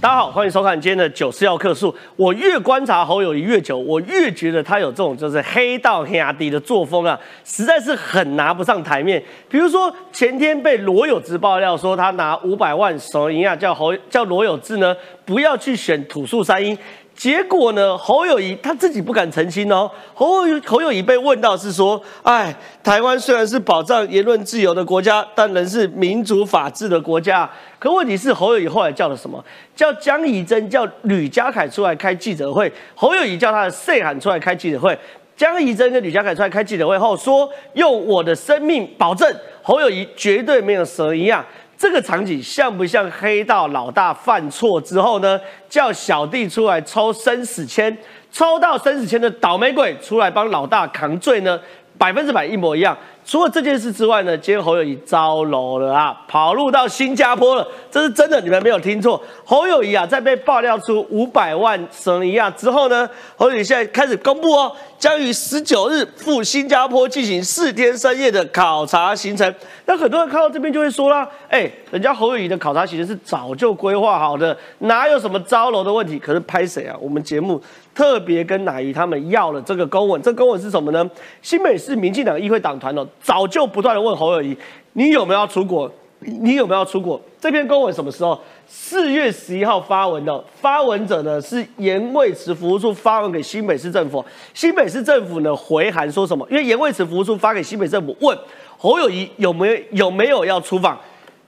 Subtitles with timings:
[0.00, 1.94] 大家好，欢迎收看今天的九四要客数。
[2.16, 9.22] 我越观察侯友谊越久，我越觉得他有这种就是黑道黑压迪的作风啊，实在是很拿不上台面。
[9.50, 16.76] 比如说前天被罗有志爆料说他拿五百万手银啊，叫侯叫罗有志呢不要去选土树三英。
[17.20, 17.98] 结果呢？
[17.98, 19.90] 侯友谊他自己不敢澄清哦。
[20.14, 27.46] 侯友侯友谊被问到是说：“哎，台湾虽然是保障言论自由的国家，但仍是民主法治的国家。
[27.78, 29.44] 可问题是，侯友谊后来叫了什么？
[29.76, 32.72] 叫江宜珍，叫吕家凯出来开记者会。
[32.94, 34.98] 侯友谊叫他的 C 喊出来开记者会。
[35.36, 39.30] 江宜珍跟吕家凯出来开记者会后说：用我的生命保证，
[39.62, 41.44] 侯友谊绝对没有蛇一样。”
[41.80, 47.96] 这个场景像不像黑道老大犯错之后呢，叫小弟出来抽生死签，
[48.30, 51.58] 抽到生死签的倒霉鬼出来帮老大扛罪呢？
[52.00, 52.96] 百分之百一模一样。
[53.26, 59.22] 除了这件事之外呢，今天侯友谊招楼了啊，跑路到新加坡了，这是真的，你们没有听错。
[59.44, 69.54] 侯友谊啊，在被爆料出五百万神尼亚之后呢，侯友谊现在开始公布哦，将于十九日赴新加坡进行四天三夜的考察行程。
[69.84, 76.18] 那很多人看到这边就会说啦，哎，人家侯友谊的考察行程是早就规划好的，哪有什么招楼的问题？
[76.18, 76.96] 可是拍谁啊？
[76.98, 77.62] 我们节目。
[78.00, 81.06] 特别跟乃瑜他们要了这个公文，这公文是什么呢？
[81.42, 84.56] 新北市民进党议会党团哦，早就不断的问侯友谊，
[84.94, 85.92] 你有没有要出国？
[86.20, 87.20] 你有没有要出国？
[87.38, 88.40] 这篇公文什么时候？
[88.66, 96.46] 四月十一号发文的，发文者呢是盐味池服务处发文给新北市政府，新北市政府呢回函说什么？
[96.50, 98.38] 因为盐味池服务处发给新北政府问
[98.78, 100.98] 侯友谊有没有有没有要出访？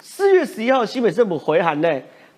[0.00, 1.88] 四月十一号新北政府回函呢，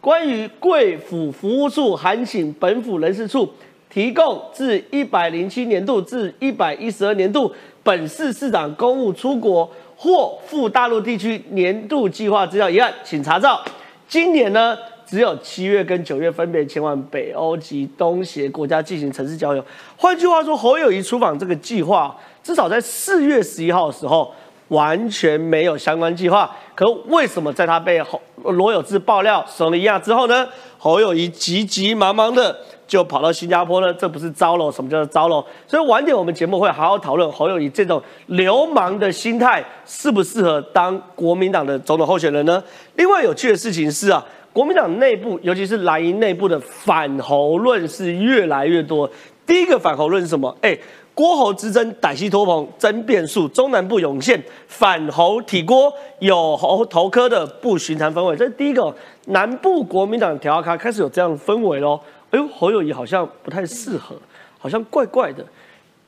[0.00, 3.52] 关于贵府服务处函请本府人事处。
[3.94, 13.62] 提供自一百零七年度至一百一十二年度本市市长公务出国或赴大陆地区年度计划资料一案，请查照。
[14.08, 19.64] 今年呢，只有七月跟九月分别前往北欧及东协国家进行城市交流。
[19.96, 24.34] 换句话说，侯友谊出访这个计划，至少在四月十一号的时候
[24.66, 26.50] 完全没有相关计划。
[26.74, 30.48] 可为什么在他被侯罗有志爆料手了一亚之后呢？
[30.78, 32.58] 侯友谊急急忙忙的。
[32.86, 33.92] 就跑到新加坡呢？
[33.94, 34.70] 这不是招了？
[34.70, 35.44] 什么叫做招了？
[35.66, 42.62] 所以晚点我们节目会好好讨论侯友谊这种流氓的心态适不适合当国民党的总统候选人呢？
[42.96, 49.08] 另外有趣的事情是啊，国民党内部，尤其是蓝营内部的反侯论是越来越多。
[49.46, 50.54] 第一个反侯论是什么？
[50.62, 50.78] 哎，
[51.14, 58.34] 郭侯之争，歹戏托棚争变数，中南部涌现反侯体郭，有侯头科的不寻常氛围。
[58.36, 58.94] 这是第一个，
[59.26, 62.00] 南部国民党调咖开始有这样的氛围喽。
[62.34, 64.16] 哎呦，侯友谊好像不太适合，
[64.58, 65.46] 好像怪怪的。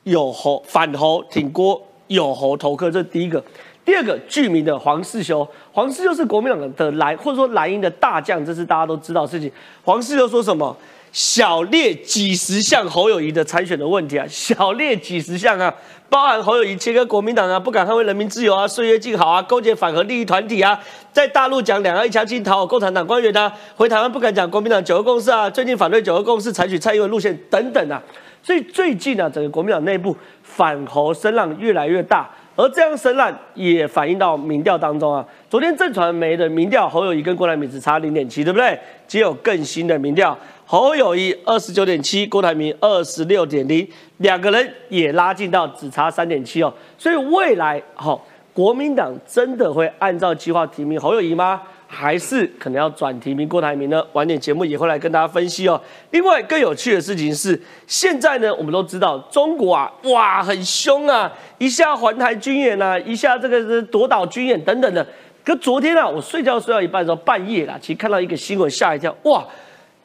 [0.03, 3.41] 有侯反侯挺郭，有侯投客，这是第一个。
[3.85, 9.49] 第二个，剧名的黄世修，黄世修是国民党的蓝，或者说蓝营的大将，这是大家都知道事情。
[9.85, 10.77] 黄世修说什么？
[11.13, 15.73] 小列几十项侯友谊的参选的问题啊，小列几十项啊，
[16.09, 20.79] 包含侯友谊切割国民党啊，不敢捍卫人民自由啊，岁月静好啊，勾结反核利益团体啊，
[21.13, 28.01] 在大陆讲两岸一家亲，讨好共产党官员啊，回台湾不敢讲国民党九个共识啊，最近反对九个共识，采取蔡英文路线等等啊，
[28.43, 32.31] 所以最近呢，整个国民党内部反侯声浪越来越大。
[32.59, 35.23] 而这样声浪也反映到民调当中啊。
[35.51, 38.79] 昨天正传媒的民调，侯友谊跟郭台铭只差零点七，对不对？
[39.07, 40.35] 只有更新的民调，
[40.69, 46.75] 侯友谊二十九点七，郭台铭二十六点零，两个人也拉近到只差三点七哦。
[46.99, 51.63] 所以未来，好，国民党真的会按照计划提名侯友谊吗？
[51.87, 54.05] 还是可能要转提名郭台铭呢？
[54.13, 55.81] 晚点节目也会来跟大家分析哦。
[56.11, 65.07] 另外更有趣的事情是，现在呢，我们都知道中国啊，哇，很凶啊，一下环台军演啊，一下这个是夺岛军演等等的。
[65.45, 69.47] 可昨天啊，我睡觉睡到一半的时候，半夜啦，其实看到一个新闻，吓一跳，哇，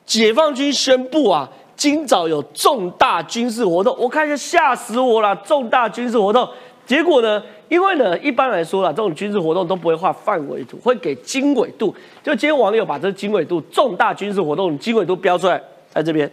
[0.06, 6.48] 解放军宣布啊，今早有重大军事活动，我看一下，吓死我了，重大军事活动。
[6.86, 7.42] 结果呢？
[7.70, 11.96] 因为呢，一般来说啦，这种军事活动都不会画范围图，会给经纬度。
[12.22, 16.30] 就今天网友把这经纬度重大军事活动经纬度标出来，在这边。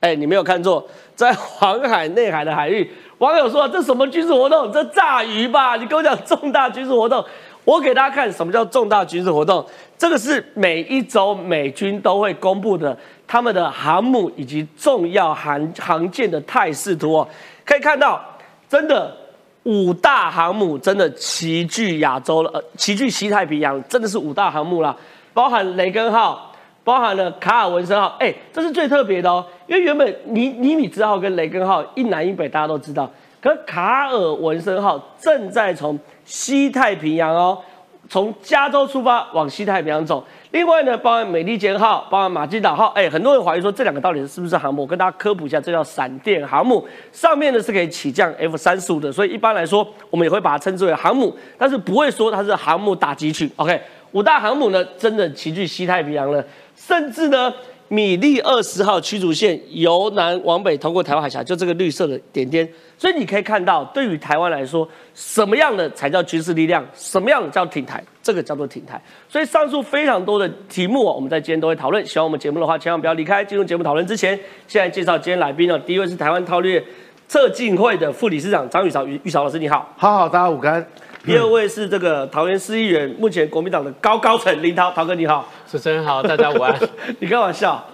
[0.00, 2.90] 哎，你没有看错，在黄海内海的海域。
[3.18, 4.72] 网友说这什么军事活动？
[4.72, 5.76] 这炸鱼吧？
[5.76, 7.24] 你跟我讲重大军事活动，
[7.64, 9.64] 我给大家看什么叫重大军事活动。
[9.96, 12.96] 这个是每一周美军都会公布的
[13.26, 17.28] 他们的航母以及重要航航舰的态势图哦，
[17.64, 18.22] 可以看到，
[18.68, 19.16] 真的。
[19.64, 24.96] 五大航母真的齐聚亚洲了，呃，齐聚西太平洋，真的是五大航母了，
[25.34, 26.50] 包含雷根号，
[26.84, 33.10] 包含了卡尔文森号，哎，这是最特别的哦，因为原本尼尼米兹号跟雷根号一南一北，大家都知道，
[33.42, 37.58] 可卡尔文森号正在从西太平洋哦，
[38.06, 44.82] 从加州出发往西太平洋走，另外呢，包含美利坚号，包含马基岛号，哎，很多人怀疑说这两个到底是不是航母？
[44.82, 53.50] 我跟大家科普一下，这叫闪电航母，上面呢是可以起降 F 三十五的，所以一般来说我们也会把它称之为航母，但是不会说它是航母打击群。
[53.56, 53.80] OK，
[54.12, 56.44] 五大航母呢真的齐聚西太平洋了，
[56.76, 57.50] 甚至呢。
[57.90, 62.68] 米利二十号驱逐舰由南往北通过台湾海峡，就这个绿色的点点。
[62.98, 66.84] 所以你可以看到，对于台湾来说，什么样的才叫军事力量？
[66.92, 68.02] 什么样的叫挺台？
[68.20, 69.00] 这个叫做挺台。
[69.28, 72.04] 所以上述非常多的题目哦，我们在今天都会讨论。
[72.04, 73.44] 喜欢我们节目的话，千万不要离开。
[73.44, 75.78] 进入节目讨论之前，现在介绍今天来宾哦。
[75.86, 76.84] 第一位是台湾韬略
[77.28, 79.94] 策进会的副理事长张宇韶，宇宇韶老师你好。
[79.96, 80.84] 好好，大家午安。
[81.24, 85.48] 第二位是这个桃园市议员，目前国民党的高高层林涛，涛哥你好。
[85.70, 86.74] 主持人好，大家午安。
[87.20, 87.84] 你干嘛笑？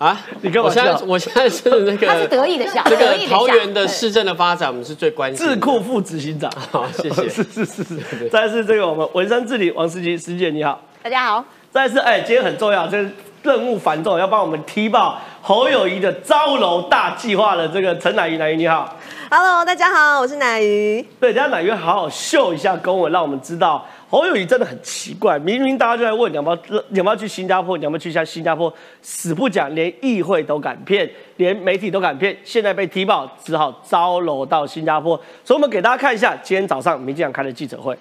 [0.00, 0.18] 啊！
[0.40, 5.46] 你跟我现在，我现在是那个，他是得意的笑，这个桃园的市政的发展，我们是最关心。
[5.46, 7.28] 智库副执行长， 好，谢谢。
[7.28, 8.28] 是是是是。
[8.30, 11.44] 再是这个我们文山治理王思琪师姐你好，大家好。
[11.70, 12.96] 再是哎，今天很重要，这
[13.42, 18.96] 任务繁重，要帮我们踢爆侯友谊的招楼大计划的这个陈乃瑜乃瑜你好
[19.30, 21.06] ，Hello，大家好，我是乃瑜。
[21.20, 23.86] 对，等下乃瑜好好秀一下公文，让我们知道。
[24.10, 26.56] 侯友谊真的很奇怪，明明大家就在问你要不要，
[26.88, 35.16] 你要不要去新加坡，你要不要去一下新加坡，死不讲，连议会都敢骗，连媒体都敢骗，现在被踢爆，只好招楼到新加坡。
[35.44, 37.96] 所以，我们给大家看一下今天早上民进党开的记者会。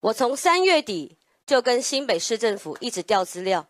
[0.00, 1.16] 我从三月底
[1.46, 3.64] 就跟新北市政府一直调资料，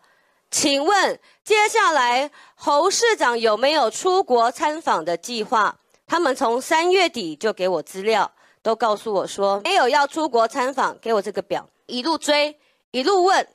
[0.51, 5.77] 请问接下来侯市长有没有出国参访的计划？
[6.07, 8.33] 他们从三月底就给我资料。
[8.63, 12.59] 都告诉我说没有要出国参访，给我这个表，一路追，
[12.91, 13.49] 一路问，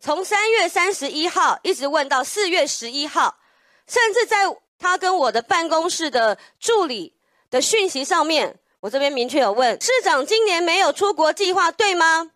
[0.00, 3.36] 从三月三十一号一直问到四月十一号，
[3.86, 4.38] 甚至在
[4.78, 7.14] 他跟我的办公室的助理
[7.50, 12.32] 的讯息上面，我这边明确有问市长今年没有出国计划，对吗？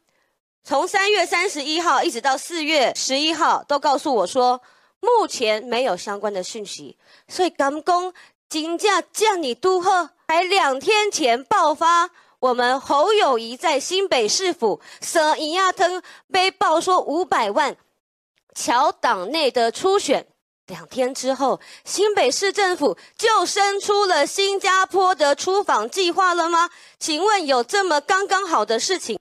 [0.62, 4.60] 从三月三十一号一直到四月十一号，都告诉我说
[5.00, 6.96] 目前没有相关的讯息，
[7.28, 8.12] 所以刚公
[8.48, 10.10] 金价降你都贺。
[10.28, 16.02] 才两天前爆发，我们侯友谊在新北市府舍银亚腾
[16.32, 17.76] 被爆说五百万，
[18.52, 20.26] 乔党内的初选，
[20.66, 26.70] 两天之后，新北市政府就生出了新加坡的出访计划了吗？
[26.98, 29.16] 请问有这么刚刚好的事情？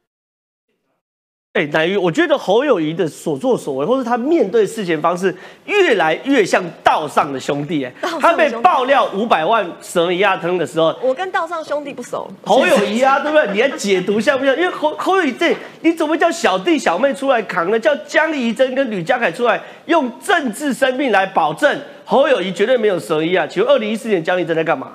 [1.56, 5.34] 哎，乃于我觉得侯友谊的所作所为，或是他面对事情方式，
[5.66, 7.86] 越来越像道上的兄弟。
[7.86, 12.30] 哎，他被爆料五百万蛇一亚吞的时候，我跟道上兄弟不熟。
[12.44, 13.54] 侯友谊啊，对不对？
[13.54, 14.54] 你来解读像不像？
[14.60, 17.80] 因为侯侯友谊这，你怎么叫小弟小妹出来扛呢？
[17.80, 23.48] 叫江怡珍跟吕家凯出来用政治生命来保证侯友谊绝对没有蛇一啊？
[23.48, 24.92] 请问二零一四年江宜珍在干嘛？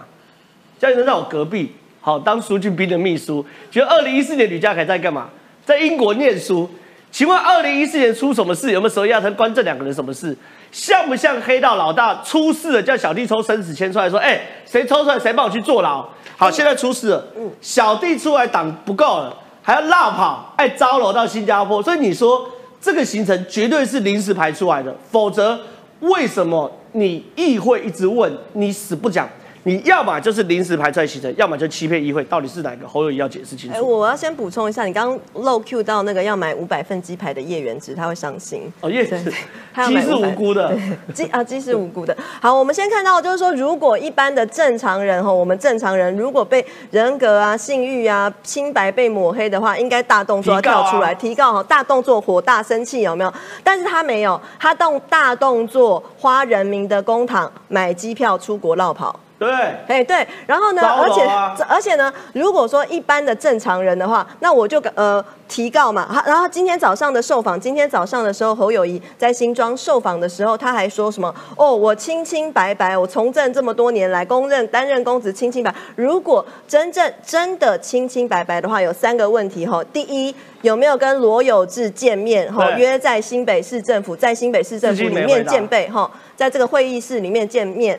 [0.79, 1.73] 江宜珍在我隔壁，
[2.03, 3.43] 好当苏俊斌的秘书。
[3.71, 5.31] 请问二零一四年吕家凯在干嘛？
[5.65, 6.69] 在英国念书，
[7.11, 8.71] 请问二零一四年出什么事？
[8.73, 10.37] 有没有蛇亚藤关这两个人什么事？
[10.73, 16.07] 像不像黑道老大出事了，叫小弟抽生死签出来说，哎，谁抽出来谁帮我去坐牢？
[16.37, 17.25] 好，现在出事了，
[17.61, 22.49] 小弟出来挡不够了，还要绕跑，哎招楼到新加坡，所以你说
[22.81, 25.59] 这个行程绝对是临时排出来的，否则
[26.01, 29.29] 为什么你议会一直问你死不讲？
[29.65, 32.89] 你要么就是临时排出来行程，要么就欺骗议会，到底是哪个？
[32.89, 33.77] 侯友谊要解释清楚。
[33.77, 38.73] 哎，我要先补充一下，你刚刚漏 Q 到那个要买五百份鸡排的叶元之，他会伤心。
[38.81, 39.31] 哦，叶元之，
[39.87, 40.75] 鸡是无辜的，
[41.13, 42.17] 鸡啊，鸡是无辜的。
[42.41, 53.33] 好，我们先看到就是说，如果一般的正常人哈，我们正常人如果被人格啊、性欲啊、清白被抹黑的话，应该大动作要跳出来提告哈，大动作火大生气有没有？
[53.63, 59.21] 但是他没有，他动大动作花人民的公帑买机票出国绕跑。
[59.41, 59.51] 对，
[59.89, 66.23] 哎对，然后呢，而且而且呢，如果说一般的正常人的话，那我就呃提告嘛。
[66.27, 71.35] 然后今天早上的受访，今天早上的时候，侯友谊在新庄受访的时候，他还说什么？
[71.57, 75.75] 哦，我清清白白，我从政这么多年来，公认担任公职清清白。
[75.97, 79.83] 如果真正真的清清白白的话，有三个问题哈。
[79.85, 82.53] 第一，有没有跟罗有志见面？
[82.53, 87.99] 哈，约在新北市政府，在新北市政府里面见背哈，在这个会议室里面见面。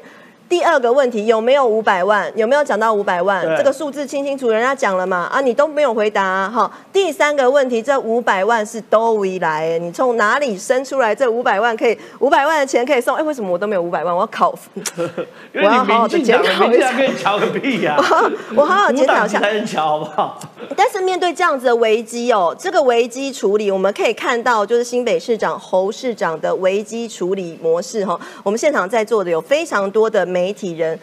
[0.51, 2.29] 第二个问题有没有五百万？
[2.35, 3.41] 有没有讲到五百万？
[3.55, 5.19] 这个数字清清楚，人家讲了嘛？
[5.31, 6.69] 啊，你都没有回答好。
[6.91, 11.75] 第三个问题，这五百万是都未来，你从哪里生出来这五百万？
[11.77, 13.15] 可以五百万的钱可以送？
[13.15, 14.13] 哎，为什么我都没有五百万？
[14.13, 14.53] 我要考，
[15.55, 16.91] 我要好好的检讨一下。
[16.97, 17.95] 跟你瞧个屁呀！
[18.53, 19.39] 我好好检讨一下。
[19.39, 20.37] 才能瞧好不好？
[20.75, 28.19] 但是面对这样子的危机哦，这个危机处理，我们可以看到，就是新北市长侯市长的危机处理模式哈。
[28.43, 30.97] 我们现场在座的有非常多的媒媒体人，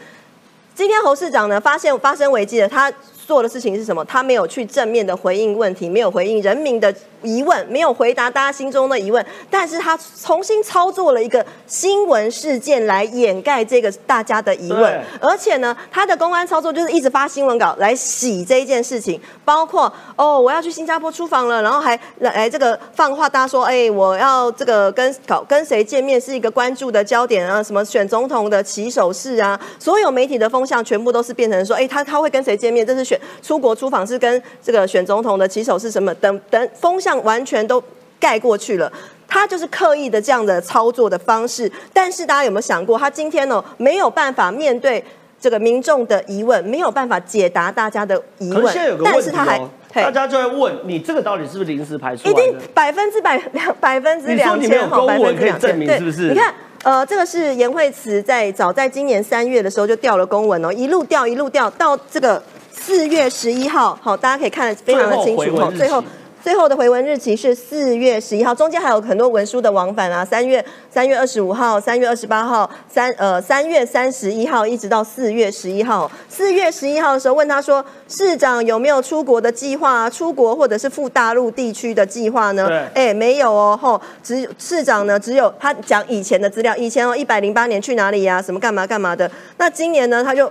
[0.75, 2.93] 今天侯市长呢发现发生危机了，他
[3.25, 4.05] 做的事情是什么？
[4.05, 6.93] 他没有去正面的回应问题，没有回应人民的
[7.23, 32.85] 疑问，没有回答大家心中的疑问，但是他重新操作了一个新闻事件来掩盖这个大家的疑问，而且呢，他的公关操作就是一直发新闻稿来洗这一件事情，包括哦，我要去新加坡出访了，然后还来这个放话，大家说，哎，我要这个跟搞跟谁见面是一个关注的焦点啊，什么选总统的起手式啊，所有媒体的风向全部都是变成说，哎，他他会跟谁见面？
[32.85, 36.13] 这是选出国出访是跟这个选总统的起手是什么？
[36.15, 37.83] 等等风向完全都
[38.19, 38.91] 盖过去了。
[39.31, 45.05] 他就是刻意的这样的操作的方式，但是大家有没有想过，他今天呢没有办法面对
[45.39, 48.73] 这个民众的疑问，没有办法解答大家的疑问。
[48.73, 52.41] 现在有个问题哦，大家就在问你这个到底是不是临时排出来的？
[52.41, 56.29] 一定百分之百两 百分之两千哈，百分之两千对，是不是？
[56.31, 66.03] 你看，呃，这个是颜惠慈在早在今年三月的时候就调了公文哦，一路调一路调到这个四月十一号，好，大家可以看得非常的清楚哦，最后。
[66.49, 70.25] 最后的回文日期是四月十一号，中间还有很多文书的往返啊。
[70.25, 76.11] 三月三月二十五号、三月二十八号、三呃三月三十一号，一直到四月十一号。
[76.27, 79.93] 四月十一号的时候问他说，市长有没有出国的计划？
[79.93, 82.67] 啊出国或者是赴大陆地区的计划呢？
[82.95, 83.79] 哎，没有哦。
[83.79, 88.41] 吼，只市长呢，只有他讲以前的资料，以前哦，一百零八年去哪里呀？
[88.41, 89.31] 什么干嘛干嘛的？
[89.59, 90.51] 那今年呢，他就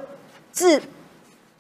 [0.52, 0.80] 自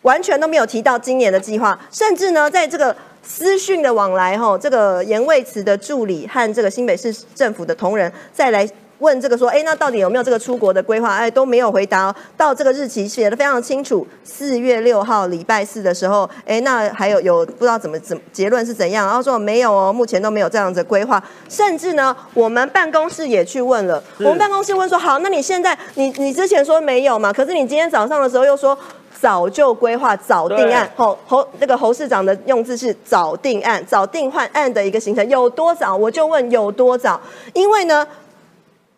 [0.03, 2.95] 完全都没有提到今年的计划，甚至呢，在这个。
[3.27, 8.67] 私讯的往来，哈，这个严卫慈的助理和这个新北市政府的同仁再来
[8.99, 11.13] 问这个说，哎，那到底有没有这个出国的规划？
[11.13, 12.15] 哎，都没有回答。
[12.37, 19.05] 到这个日期写的非常清楚，四月六号礼拜四的时候，哎，那还有有不知道怎么怎结论是怎样？
[19.05, 21.21] 然后说没有哦，目前都没有这样子规划。
[21.49, 27.31] 甚至呢，我们办公室也去问了，我们办公室问说，好，那你现在你你之前说没有嘛？
[27.31, 28.75] 可是你今天早上的时候又说。
[29.19, 35.95] 早就规划、早定案，侯侯那个侯市长的用字是早定案、早定换案的一个行程有多早？
[35.95, 37.19] 我就问有多早？
[37.53, 38.07] 因为呢。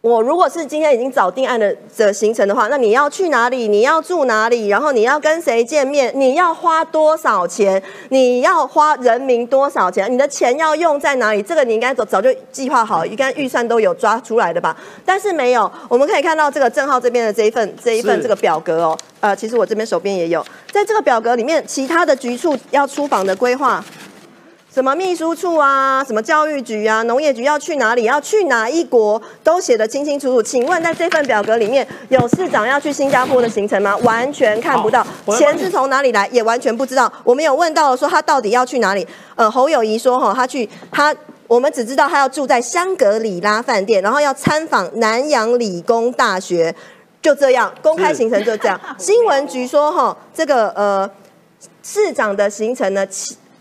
[0.01, 3.67] 我如果是今天已经早定案的的行程的话，那你要去哪里？
[3.67, 4.69] 你要住哪里？
[4.69, 6.09] 然后你要跟谁见面？
[6.15, 7.83] 你要花多少钱？
[8.07, 10.09] 你要花人民多少钱？
[10.09, 11.41] 你的钱要用在哪里？
[11.41, 14.73] 这个你应该早早就计划好，应该预算都有抓出来的吧？
[15.03, 20.41] 但是没有，我们可以看到这个郑浩这边的这一份这一份这个表格哦，呃，其实我这边手边也有，
[20.71, 23.83] 在这个表格里面，其他的局处要出访的规划。
[24.71, 30.43] 什么秘书处啊，什么教育局啊，农业局要去哪里，要去哪一国，都写得清清楚楚。
[30.43, 33.97] 请问在这份表格里面有市长要去新加坡的行程吗？
[34.03, 37.11] 完全看不到，钱是从哪里来也完全不知道。
[37.23, 39.05] 我们有问到说他到底要去哪里？
[39.35, 41.13] 呃，侯友谊说哈，他去他，
[41.47, 46.73] 我们只知道他要住在香格里拉饭店，然后要参访南洋理工大学，
[47.23, 48.79] 就这样，公开行程就这样。
[48.99, 51.09] 新闻局说哈，这个呃
[51.81, 53.03] 市长的行程呢？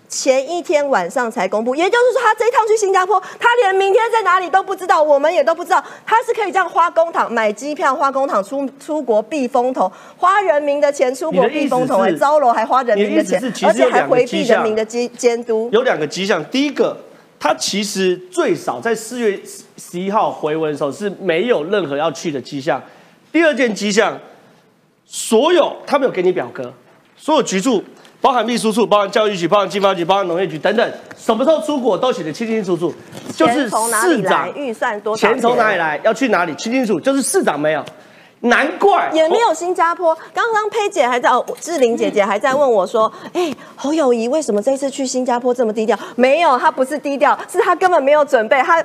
[0.08, 5.84] 前一天晚上才公布，也就是说他这一趟去新加坡，他连明天在哪里都不知道，我们也都不知道。
[6.06, 15.68] 他是可以这样花公帑买机票，花公帑出出国避风头，花人民的钱出国避风头，还，招楼还花人民的钱，而且还回避人民的监监督。
[15.72, 16.96] 有两个迹象，第一个，
[17.38, 19.38] 他其实最少在四月
[19.76, 22.82] 十一号回文的时候是没有任何要去的迹象。
[23.30, 24.18] 第二件迹象，
[25.04, 26.72] 所有他没有给你表格，
[27.14, 27.84] 所有局处。
[28.20, 32.92] 包含秘书处、包含教育局、包含经发局、包含农业局等等，什么时候出国都写的清清楚楚。
[33.36, 36.98] 就是市长预算多少钱从哪里来，要去哪里，清清楚。
[36.98, 37.84] 就是市长没有。
[38.40, 40.16] 难怪也没有新加坡。
[40.32, 41.28] 刚刚佩姐还在，
[41.60, 48.60] 志玲姐姐还在问我说：“哎，侯友谊为什么这次去新加坡这么低调？”没有，他不是低调，是他根本没有准备。
[48.62, 48.84] 他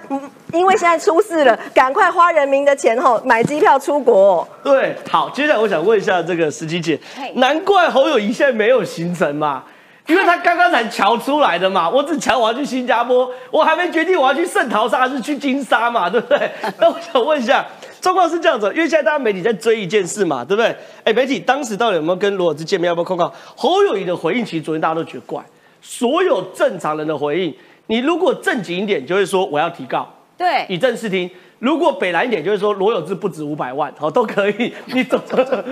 [0.52, 4.48] 因为现在出事了，赶快花人民的钱吼买机票出国。
[4.64, 7.00] 对，好，接下来我想问一下这个司机姐，
[7.36, 9.64] 难怪侯友谊现在没有行程嘛？
[10.08, 11.88] 因为他刚刚才瞧出来的嘛。
[11.90, 16.52] 我只瞧我要去新加坡，我还没决定我要去圣淘沙还是去金沙嘛，对不对？
[16.80, 17.64] 那我想问一下。
[18.04, 20.76] 状况是这样子，因为现在大家媒体在追一件事嘛，对不对？
[21.06, 22.90] 哎，媒体当时到底有没有跟罗尔兹见面？
[22.90, 23.34] 要不要控告？
[23.56, 25.42] 侯友谊的回应，其实昨天大家都觉得怪。
[25.82, 27.56] 所有正常人的回应，
[27.88, 30.06] 你如果正经一点，就会说我要提告，
[30.38, 31.30] 对，以正视听；
[31.60, 35.64] 如果北蓝一点，就会说罗有志不止五百万，好都可以， 你走走走，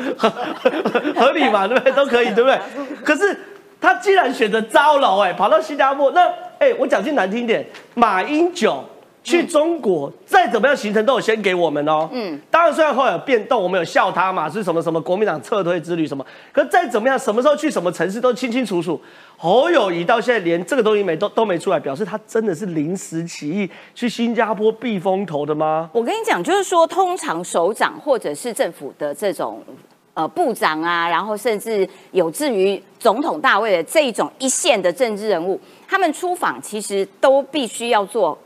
[1.18, 1.92] 合理嘛，对不对？
[1.92, 2.58] 都可以，对不对？
[3.04, 3.38] 可是
[3.82, 8.82] 他既然选择招楼，哎，跑到新加坡，那哎，我讲句难听点，马英九。
[9.24, 12.10] 去中国再怎么样行程都有先给我们哦。
[12.12, 16.26] 嗯，当然虽然后来有变动，我们有笑他嘛，是什么什么国民党撤退之旅什么。
[16.52, 19.00] 可再怎么样，什么时候去什么城市都清清楚楚。
[19.38, 25.90] 侯友谊到现在连这个东西没都都没出来，表示他真的是临时起意去新加坡避风头的吗？
[25.94, 29.64] 我跟你讲，就是说通常首长或者是政府的这种。
[30.14, 38.38] 呃部长啊，然后甚至有至于总统大位的这一种一线的政治人物，他们出访其实都必须要做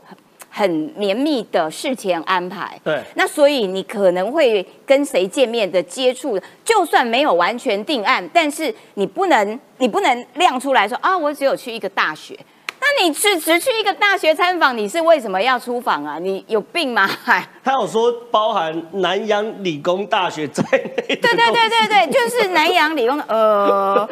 [0.56, 2.80] 很绵密的事前安排。
[2.82, 12.34] 对那所以你可能会跟谁见面的接触，就算没有完全定案，但是你不能你不能亮出来说啊，我只有去一个大学。
[12.78, 16.18] 那你去只去一个大学参访，你是为什么要出访啊？
[16.20, 17.08] 你有病吗？
[17.64, 24.08] 他有说包含南洋理工大学在对对对对对， 就是南洋理工，呃，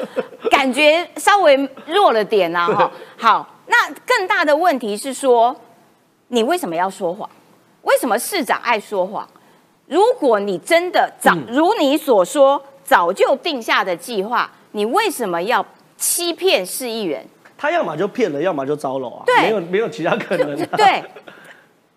[0.51, 2.67] 感觉稍微弱了点啊。
[2.67, 2.91] 哈。
[3.17, 5.55] 好，那更大的问题是说，
[6.29, 7.29] 你为什么要说谎？
[7.83, 9.29] 为什么市长爱说谎？
[9.87, 15.65] 如果你真的早如你所说早就定下的计划，你为什么要
[15.99, 17.27] 欺骗市议员？
[17.59, 20.69] 他要么就骗了，要么就招楼啊，对没有没有其他可能、啊。
[20.77, 21.05] 对，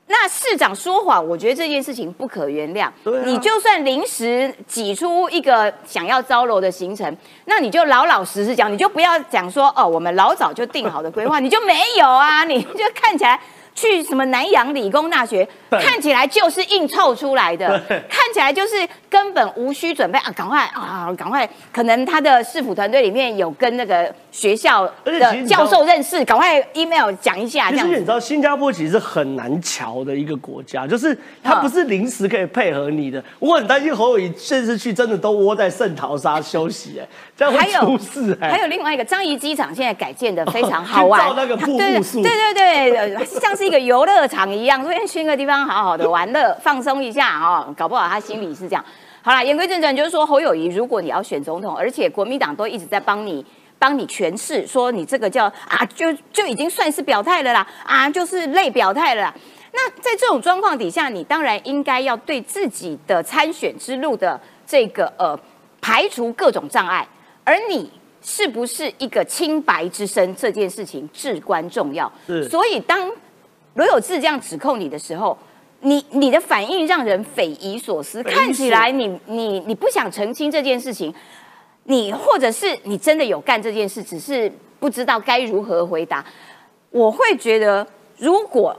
[0.07, 2.89] 那市长说谎，我觉得这件事情不可原谅。
[3.23, 7.15] 你就算临时挤出一个想要招楼的行程，
[7.45, 13.39] 那你就老老实实讲，你就不要讲说哦，我们老早就定好的规划，你就没有啊， 你就看起来。
[13.77, 17.79] 去什么南洋理工大学，看起来就是硬凑出来的，
[18.09, 18.75] 看起来就是
[19.07, 20.31] 根本无需准备啊！
[20.35, 21.47] 赶快啊，赶快！
[21.71, 28.11] 可能他的市府团队里面有跟那个学校的教授认识，赶快 email 讲一下这样子其实你知。
[28.11, 33.23] 道，新加坡其实是很难瞧的一个国家，就是它不是临时可以配合你的。
[33.37, 37.07] 我很担心侯友谊这次去真的都窝在圣淘沙休息，哎，
[37.37, 38.49] 这样会还有出事哎。
[38.49, 48.83] 还有另外一个樟宜机场现在改建的非常 好玩，去照那个瀑布对树对对对呃像是一个游乐场一样，所以去那个地方好好的玩乐放松一下哦，搞不好他心里是这样。
[49.21, 53.45] 好了，言归正传，就是说侯友谊，如果你要选总统，而且国民党都一直在帮你。
[53.79, 59.33] 帮你诠释说你这个叫啊，就就已经算是表态了啦，啊，就是类表态了啦。
[59.71, 65.39] 那在这种状况底下，你当然应该要对自己的参选之路的这个呃
[65.79, 67.07] 排除各种障碍，
[67.47, 67.89] 而你
[68.21, 72.11] 是不是一个清白之身这件事情至关重要。
[72.27, 73.09] 是所以当
[73.75, 75.37] 罗有志这样指控你的时候，
[75.79, 81.13] 你你的反应让人匪夷所思，看起来你你你不想澄清这件事情，
[81.85, 86.25] 你或者是你真的有干这件事，只是不知道该如何回答。
[86.89, 88.77] 我会觉得，如果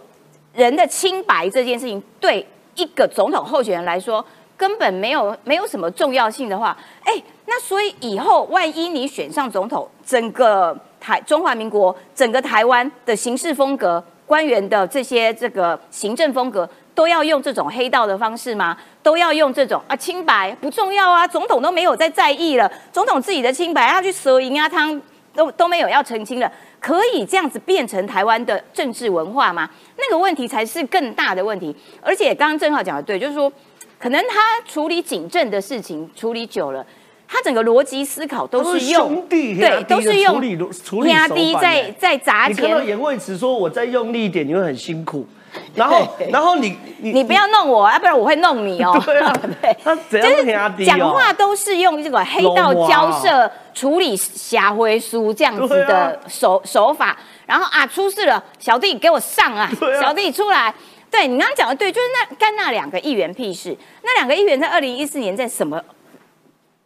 [0.52, 4.22] 人的清白这件事情对一个总统候选人来说
[4.59, 7.14] 根本没有没有什么重要性的话，哎，
[7.47, 16.68] 那所以以后万一你选上总统，整个台中华民国整个台湾的行事风格、官员的这些这个行政风格。
[16.99, 18.77] 都要用这种黑道的方式吗？
[19.05, 21.25] 都要用这种啊清白不重要啊？
[21.25, 25.01] 总统都没有在在意了，总统自己的清白，他去蛇银啊汤
[25.33, 29.71] 都都没有要澄清了，可以这样子变成台湾的政治文化吗？
[29.97, 31.73] 那个问题才是更大的问题。
[32.03, 33.53] 而且刚刚正好讲的对，就是说，
[33.98, 36.84] 可能他处理警政的事情处理久了，
[37.26, 42.88] 他整个逻辑思考都都是是用对，都是用处理处理压低在呢在砸你看到钱。
[42.88, 45.26] 严惠慈说我再用力一点，你会很辛苦。
[45.74, 49.00] 然后， 然后你你你不要弄我，要不然我会弄你哦。
[49.04, 60.72] 对啊 对，他怎样就是讲话都是用这个黑道交涉处理霞灰书这样子的手手法，然后啊出事了，小弟给我上啊，啊小弟出来。
[61.11, 65.83] 对你刚刚讲的对，就是那干那两个议员屁事，那两个议员在二零一四年在什么？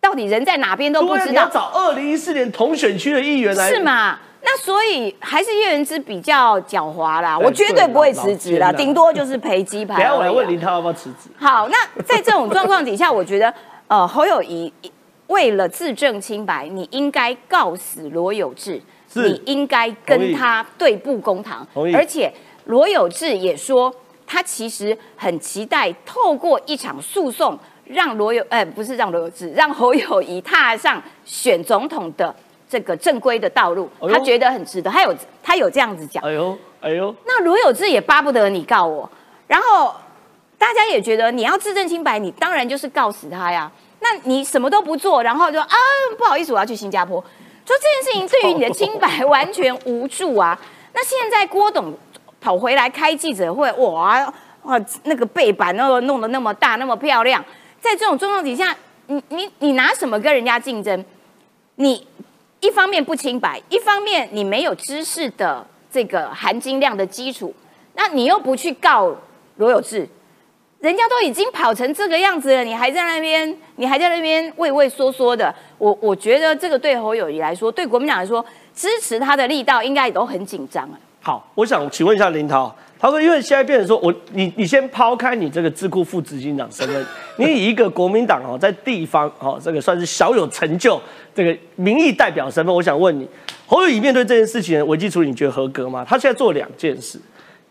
[0.00, 3.80] 到底人在哪边都不知道，你要找二零一四年同选区的议员来是？
[3.80, 4.18] 吗？
[4.44, 9.94] 那所以还是叶元之比较狡猾啦，我绝对不会辞职啦，顶多就是赔鸡排。
[10.02, 11.30] 等下我来问林涛要不要辞职？
[11.38, 13.54] 好，那在这种状况底下，我觉得
[13.86, 14.72] 呃，侯友谊
[15.28, 18.82] 为了自证清白，你应该告死罗有志，
[19.12, 22.32] 你应该跟他对簿公堂而且
[22.64, 23.94] 罗有志也说，
[24.32, 32.34] 他其实很期待透过一场诉讼，让罗有呃不是让罗有志，让侯友谊踏上选总统的
[32.66, 36.24] 这个正规的道路，哎他觉得很值得，他有他有这样子讲。
[36.24, 39.06] 哎呦哎呦，那罗有志也巴不得你告我，
[39.46, 39.94] 然后
[40.56, 43.70] 大家也觉得你要自证清白，你当然就是告死他呀。
[44.00, 45.76] 那你什么都不做，然后就啊
[46.16, 47.20] 不好意思，我要去新加坡，
[47.66, 50.58] 说这件事情对于你的清白 完全无助啊。
[50.94, 51.94] 那现在郭董
[52.42, 54.32] 跑回来开记者会，哇
[54.64, 57.42] 哇那个背板那个弄得那么大那么漂亮，
[57.80, 58.76] 在这种状况底下，
[59.06, 61.04] 你你你拿什么跟人家竞争？
[61.76, 62.06] 你
[62.60, 67.54] 一方面不清白，一方面你没有知识的这个含金量的基础，
[67.94, 69.14] 那你又不去告
[69.56, 70.08] 罗有志，
[70.80, 75.54] 人家都已经跑成这个样子了，你还在那边，你还在那边畏畏缩缩的。
[75.78, 80.98] 我我觉得这个对侯友谊来说，对国民党来说，支持他的力道应该也都很紧张啊。
[81.24, 87.06] 好，我想请问一下林涛，他说因为现在变成说我你你先抛开你这个智库副执行长身份，
[87.38, 91.00] 你以一个国民党哦在地方哦这个算是小有成就
[91.32, 93.28] 这个民意代表身份，我想问你，
[93.66, 96.04] 侯友宜面对这件事情的危机处理，你觉得合格吗？
[96.04, 97.20] 他现在做两件事，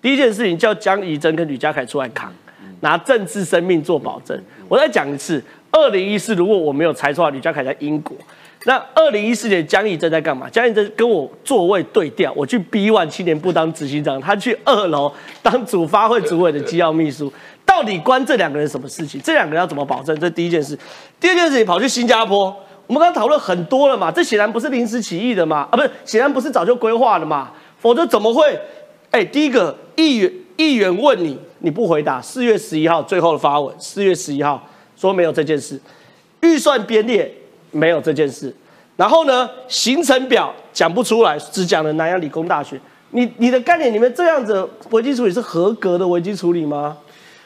[0.01, 2.33] 第一件事情叫江宜珍跟吕家凯出来扛，
[2.79, 4.41] 拿政治生命做保证。
[4.69, 8.15] 我再讲一次，二零一四如果我没有猜错，吕家凯在英国。
[8.65, 10.47] 那二零一四年江宜正在干嘛？
[10.49, 17.31] 江宜珍跟我座位对调，我去 B One 青年部当执行长，他去二楼当主发会主委的机要秘书。
[17.65, 19.19] 到底关这两个人什么事情？
[19.21, 20.17] 这两个人要怎么保证？
[20.19, 20.77] 这第一件事。
[21.19, 28.59] 第二件事情跑去新加坡，我们刚刚讨论很多了嘛，这显然不是临时起意的嘛，啊，不是，显然不是早就规划的嘛，否则怎么会？
[29.09, 32.21] 哎，第一个议员议员问你，你不回答。
[32.21, 34.63] 四月十一号最后的发文，四月十一号
[34.95, 35.79] 说没有这件事，
[36.41, 37.33] 预算编列。
[37.71, 38.53] 没有这件事，
[38.95, 39.49] 然后呢？
[39.67, 42.79] 行程表讲不出来，只讲了南洋理工大学。
[43.11, 46.97] 你你的概念里面这样子危机处理是合格的危机处理吗？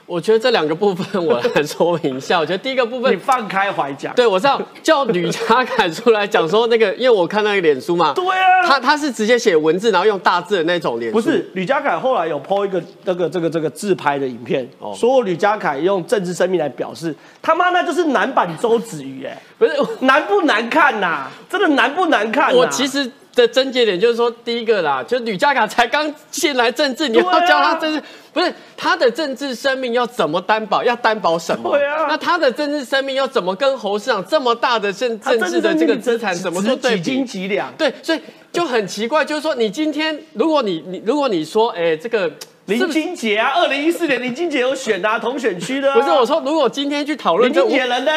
[0.06, 2.39] 我觉得这两个部分我来说明一下。
[2.39, 4.13] 我觉得第一个部分，你放开怀讲。
[4.13, 8.13] 对，我知道叫吕家凯出来讲说那个，因为我看那个脸书嘛。
[8.13, 8.68] 对啊。
[8.68, 11.12] 他他是直接写文字，然后用大字的那种脸。
[11.12, 21.28] 不是，吕家凯后来有 po 一个那个这个这个自拍的影片，说吕家凯用政治生命来表示，他妈那就是男版周子瑜哎，不是难不难看呐？
[21.50, 22.54] 真的难不难看？
[22.54, 23.12] 我其实。
[23.36, 30.84] 的症结点就是说，第一个啦，就吕家凯才刚进来政治，你要教他政治，不是他的政治生命要怎么担保？
[30.84, 31.78] 要担保什么？
[31.78, 32.06] 对啊。
[32.08, 37.02] 那他的政治生命要怎么跟侯市长这么大的政政治的这个资产怎么说对比？
[37.02, 37.71] 几斤几两？
[37.78, 38.21] 对，所以
[38.54, 42.32] 就很奇怪，就是说你今天如果你你如果你说，哎，这个
[42.67, 45.93] 林金杰啊，二零一四年林金杰有选啊，同选区的。
[45.93, 48.12] 不是我说，如果今天去讨论林金杰人呢，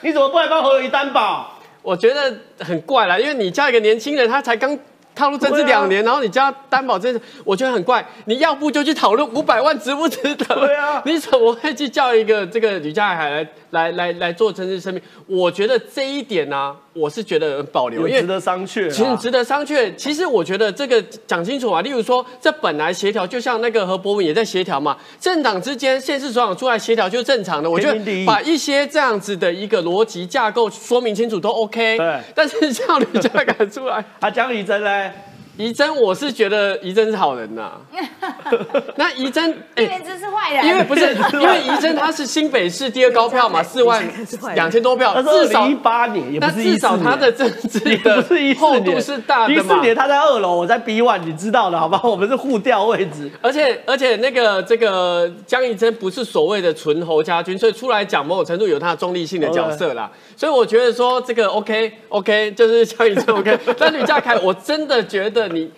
[0.00, 1.55] 你怎么不来帮侯友谊担保？
[1.86, 4.76] 我觉得很怪啦，因为你叫一个年轻人，他才刚
[5.14, 8.04] 踏入政治两年，然后你叫他担保这事，我觉得很怪。
[8.24, 10.44] 你要不就去讨论五百万值不值得？
[10.56, 13.48] 对啊，你怎么会去叫一个这个吕家海来？
[13.70, 18.88] 来来来做政治生命，我觉得这一点呢，我是觉得保留，因为值得商榷。
[18.90, 19.94] 其实值得商榷。
[19.96, 27.70] 其实我觉得这个讲清楚啊，例如说，这本来协调，就像那个何博文也在协调嘛，政党之间县市首长出来协调就是正常的。
[27.70, 31.98] 我觉得把一些这样子的一个逻辑架构说明清楚都 OK。
[31.98, 32.20] 对。
[32.34, 35.12] 但是叫吕家敢出来， 啊，江宜珍嘞？
[35.56, 37.72] 怡珍，我是觉得怡珍是好人呐。
[38.96, 40.66] 那怡珍，哎，这是坏人。
[40.66, 44.02] 因为不是， 因为怡珍她是新北市第二高票嘛， 四万
[44.54, 48.22] 两千多票，至少一八年，也不是至少他的政治的
[48.58, 49.60] 厚度是大的嘛。
[49.60, 52.00] 一四年他在二楼，我在 B one，你知道的好吧？
[52.04, 53.30] 我们是互调位置。
[53.40, 60.10] 而且而且那个这个江怡珍不是所谓的纯侯家军，所以出来讲某种程度有他的中立性的角色啦。
[60.36, 63.58] 所以我觉得说这个 OK OK，就是小宇宙 OK。
[63.78, 65.48] 但吕家凯，我真的觉得。
[65.48, 65.70] 你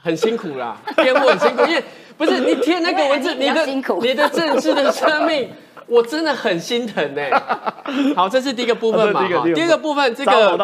[0.00, 1.82] 很辛苦啦，编务很辛苦，因为
[2.16, 5.50] 不是你贴那个文字，你的你的政治的生命。
[5.88, 7.22] 我真的很心疼呢。
[8.14, 9.26] 好，这是第一个部分嘛。
[9.54, 10.58] 第二个部分，这个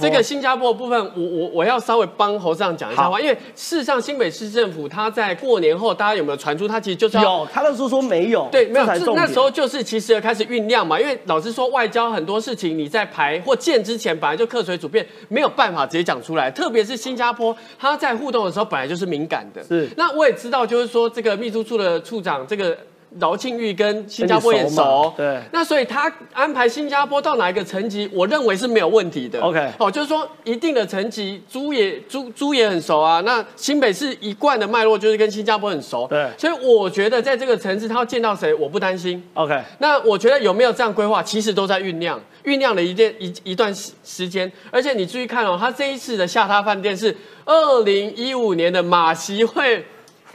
[0.00, 10.98] 这个新加坡部分，我我我要稍微帮侯市长讲一下话，因为事实上新北市政府他在过年后，大家有没有传出他其实就是有，他那时候说没有，对，没有，那时候就是其实开始酝酿嘛。
[10.98, 16.50] 因为老实说，外交很多事情你在排或建之前，本来就客随主便，没有办法直接讲出来。
[16.50, 19.62] 特别是新加坡，他在互动的时候本来就是敏感的。
[19.62, 22.74] 是，那我也知道，就是说这个秘书处的处长这个。
[23.18, 29.40] 饶庆玉跟新加坡也熟，对，那所以他安排新加坡到哪一个层级，我认为是没有问题的。
[29.40, 33.20] OK，哦，就是说一定的层级，朱也朱朱也很熟啊。
[33.22, 39.20] 那新北市一贯的脉络就是跟新加坡很熟，对，所以我觉得在这个层次他要见到谁，我不担心。
[39.34, 44.50] OK，那我觉得有没有这样规划，其实都在酝酿，酝酿了一件一一段时时间。
[44.70, 49.84] 而且你注意看哦，他这一次的下榻饭店是二零一五年的马习会。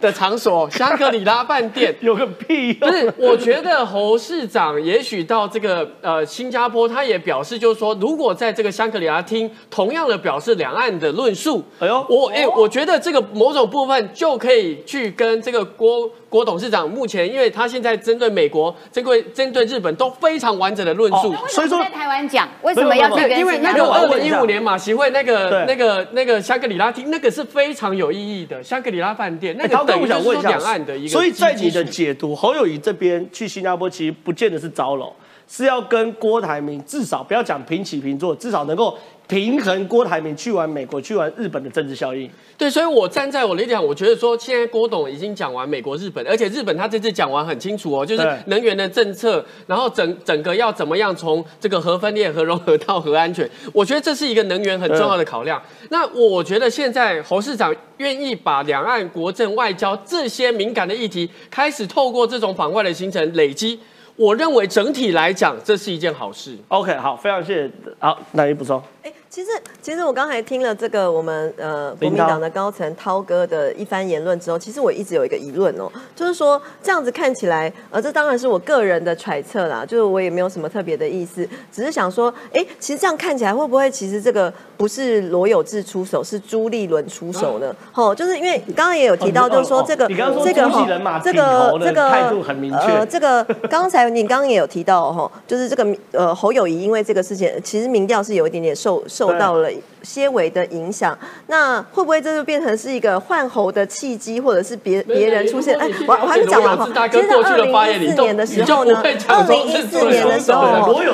[0.05, 2.73] 的场所香格里拉饭店 有个屁！
[2.73, 16.07] 不是，我觉得侯市长也许到这个呃新加坡，他也表示就是说，如果在这个香格里拉厅同样的表示两岸的论述，哎呦，我哎，我觉得这个某种部分就可以去跟这个郭。
[16.35, 31.09] 郭董事长目前，因为他现在针对美国、针对针对日本都非常完整的论述，所以说在台湾讲为什么要去跟因为那个二零一五年马习会那个那个那个香格里拉厅，那个是非常有意义的香格里拉饭店，那个等于说两岸的一个。
[31.09, 35.13] 所以在你的解读，侯友谊这边去新加坡其实不见得是招楼，
[35.47, 38.97] 是要跟郭台铭至少不要讲平起平坐，至少能够。
[39.27, 42.29] 平衡郭台铭去完美国、去完日本的政治效应。
[42.57, 55.61] 对，所以我站在我的立场，我觉得说，现在郭董已经讲完美国、日本，而且日本他这次讲完很清楚哦，就是能源的政策，然后整整个要怎么样从这个核分裂、核融合到核安全，我觉得这是一个能源很重要的考量。
[55.89, 63.79] 那我觉得现在侯市长愿意把两岸国政、外交这些敏感的议题，开始透过这种访外的行程累积。
[64.15, 66.57] 我认为整体来讲，这是一件好事。
[66.69, 67.71] OK，好，非常谢谢。
[67.99, 68.81] 好，那你补充？
[69.03, 69.49] 哎，其实，
[69.81, 87.75] 其实我刚才听了这个我们呃国民党的高层涛哥的一番言论之后，其实我一直有一个疑问哦，就是说这样子看起来，呃，这当然是我个人的揣测啦，就是我也没有什么特别的意思，只是想说，哎，其实这样看起来会不会其实这个不是罗有志出手，是朱立伦出手呢？
[87.93, 99.24] 哦，就是因为刚刚也有提到，就是说这个这个哈这个这个态度很明确，呃，这个刚才你刚刚也有提到哈，就是这个呃侯友谊因为这个事情，其实民调是有一点点受受。
[99.31, 99.69] 受到了
[100.05, 105.75] 些微的影响，那会不会这就变成是一个换猴的契机，或者是别别人出现？
[105.79, 106.87] 哎，我我还没讲完哈。
[107.09, 110.61] 其实二零一四年的时候呢，二零一四年的时候，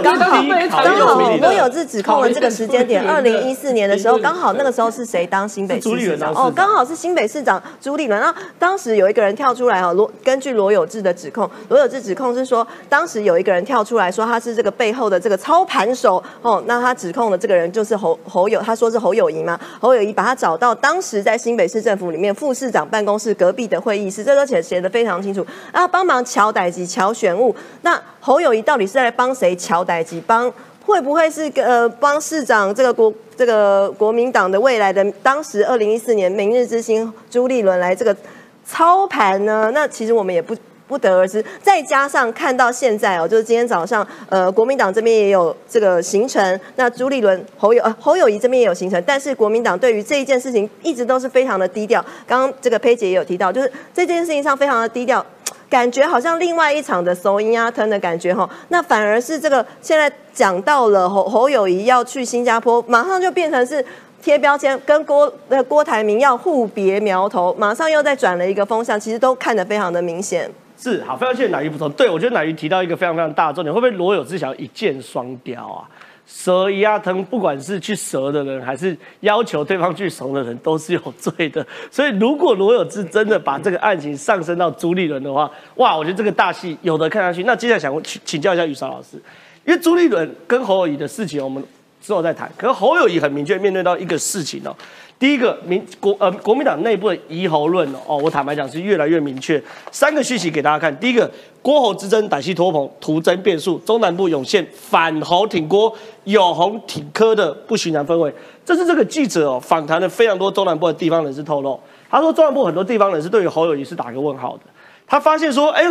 [0.04, 0.44] 刚好
[0.84, 6.34] 刚好罗有志指控了这个时间点，二零一四年的时候，刚好那个时候是谁当新北市市长？
[6.34, 8.20] 哦，刚好是新北市长朱立伦。
[8.20, 18.18] 那当时有一个人跳出来哦，罗根据罗有志的指控，罗有志指控是说，当时有一个人跳出来说他是这个背后的这个操盘手哦，那他指控的这个人就是侯。
[18.28, 19.60] 侯友他说是侯友谊吗？
[19.80, 25.46] 侯友谊把他找到当时在新北市政府里面副市长办公室隔壁的会议室，这都写写的非常清楚。
[25.72, 30.20] 然后帮忙乔代吉乔选务，那侯友谊到底是在帮谁乔代吉？
[30.26, 30.52] 帮
[30.84, 38.18] 会不会是呃帮市长这个国这个国民党的未来的当时二零一四年明日之星朱立伦来这个
[38.66, 39.70] 操盘呢？
[39.76, 40.56] 那其实我们也不。
[40.92, 52.04] 不得而知，再加上看到现在哦，就是今天早上，呃，国民党这边也有这个行程，那朱立伦、侯友、呃侯友谊这边也有行程，但是国民党对于这一件事情一直都是非常的低调。
[52.28, 55.26] 刚刚这个佩姐也有提到，就是这件事情上非常的低调，
[55.70, 58.50] 感觉好像另外一场的收音啊，吞的感觉哈。
[58.68, 63.86] 那反而是这个现在讲到了侯侯友谊要去新加坡，马上就变成是
[64.22, 70.52] 贴标签，跟郭呃郭台铭要互别苗头，马上又在转了一个风向，其实都看得非常的明显。
[70.82, 71.88] 是好，非常谢谢奶鱼补充。
[71.92, 75.88] 对我觉得奶鱼提到一个非常非常大的重点，会不会罗有志想要一箭双雕啊？
[76.26, 81.64] 蛇一压疼，不管是去蛇的人，还是要求对方去怂的人，都是有罪的。
[81.92, 87.44] 所以如果罗有志真的把这个案情上升到朱立伦的话，哇，我觉得这个大戏有的看下去。
[87.44, 89.18] 那接下来想请请教一下宇韶老师，
[89.66, 91.64] 因为朱立伦跟侯友谊的事情，我们
[92.02, 92.52] 之后再谈。
[92.58, 94.76] 可是侯友谊很明确面对到一个事情哦。
[95.22, 99.62] 第一个民国呃国民党内部的疑侯论哦，我坦白讲是越来越明确。
[99.92, 101.00] 三个讯息给大家看。
[101.00, 101.30] 第一个，
[101.62, 108.34] 郭侯之争歹戏托棚，徒增变数，中南部涌现反侯挺郭、有侯挺柯的不寻常氛围。
[108.66, 111.80] 这是这个记者哦访谈了非常多中南部的地方人士透露，
[112.10, 114.64] 他说中南部很多地方人士对于侯友谊是打个问号的。
[115.06, 115.86] 他发现说，哎，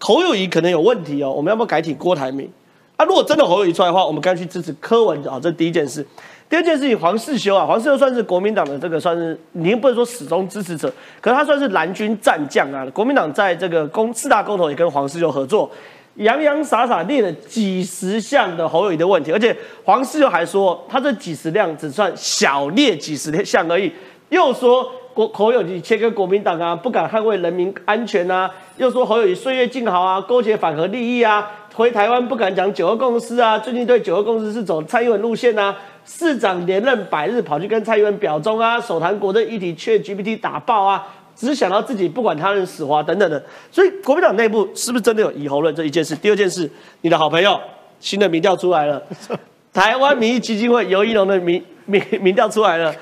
[0.00, 2.50] 侯友谊可能有问题哦，我们要不要改挺郭台铭？
[2.96, 6.04] 啊，如果真的侯友谊出来的话，我们该去支持柯文啊，这第一件事。
[6.52, 12.86] 第二件事情，黄世修啊，黄世修算是国民党的这个算是，您不能说始终支持者，可是他算是蓝军战将啊。
[12.92, 15.70] 国民党在这个公四大公投也跟黄世修合作，
[16.16, 23.90] 洋洋洒洒列了几十项的侯友谊的问题，而且黄世修还说，他这几十辆只算小列几十项而已，
[24.28, 35.74] 又说国侯友谊切割国民党啊，不敢捍卫人民安全啊，又说侯友谊岁月静好啊，勾结反核利益啊，回台湾不敢讲九二共识啊，最近对九二共识是走蔡英文路线啊。
[36.04, 43.42] 市长连任百日，跑去跟蔡英文表忠啊，手谈国政议题，却 GPT 打爆啊，只想到自己，不管他人死活等等的。
[43.70, 46.14] 所以国民党内部是不是真的有以侯论这一件事？
[46.16, 46.68] 第二件事，
[47.02, 47.58] 你的好朋友
[48.00, 49.00] 新的民调出来了，
[49.72, 52.92] 台湾民意基金会尤一龙的民民民调出来了，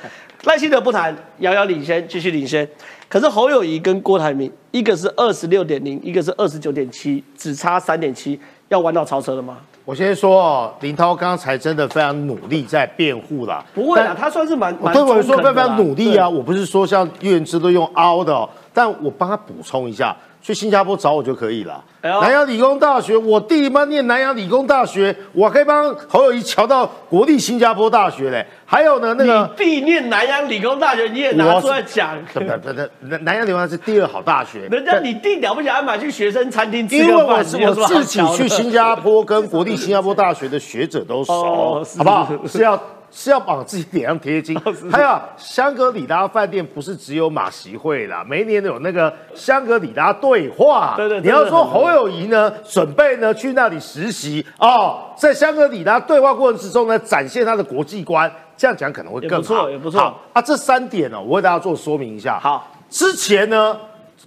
[0.45, 2.69] 赖清德不谈，遥遥领先，继续领先。
[3.09, 8.39] 可是侯友谊跟郭台铭，一个是二十六点零，一个是二十九点七，只差三点七，
[8.71, 9.59] 要弯道超车了吗？
[9.85, 13.65] 我先说哦，林涛刚才真的非常努力在辩护啦。
[13.75, 16.29] 不会啊，他算是蛮蛮对我说非常努力啊。
[16.29, 20.17] 我不是说像岳云芝都用凹的，哦但我帮他补充一下。
[20.43, 21.83] 去新加坡找我就可以了。
[22.03, 28.47] 南洋理工大学，我弟妈念南洋理工大学，我可以帮侯友谊瞧到国立新加坡大学嘞。
[28.65, 32.17] 还有呢，那个你弟念南洋理工大学，你也拿出来讲。
[32.33, 34.67] 不不不，南南洋理工大学是第二好大学。
[34.71, 42.29] 人家你弟了不起，安排去学生餐厅吃因为我是我自己去新加坡跟国立新加坡大学的学者都熟，好不好？
[42.47, 44.59] 是要是要往自己脸上贴金。
[44.91, 50.95] 还有香格里拉饭店不是只有马习会啦，每年有那个香格里拉对话。
[50.97, 60.01] 对对，你要说侯友谊呢，准备呢去那里实习哦，在香格里拉对话过程之中呢，展现他的国际观，这样讲可能会更好，也不错。
[60.01, 62.39] 好啊，这三点呢，我为大家做说明一下。
[62.41, 63.77] 好，之前呢，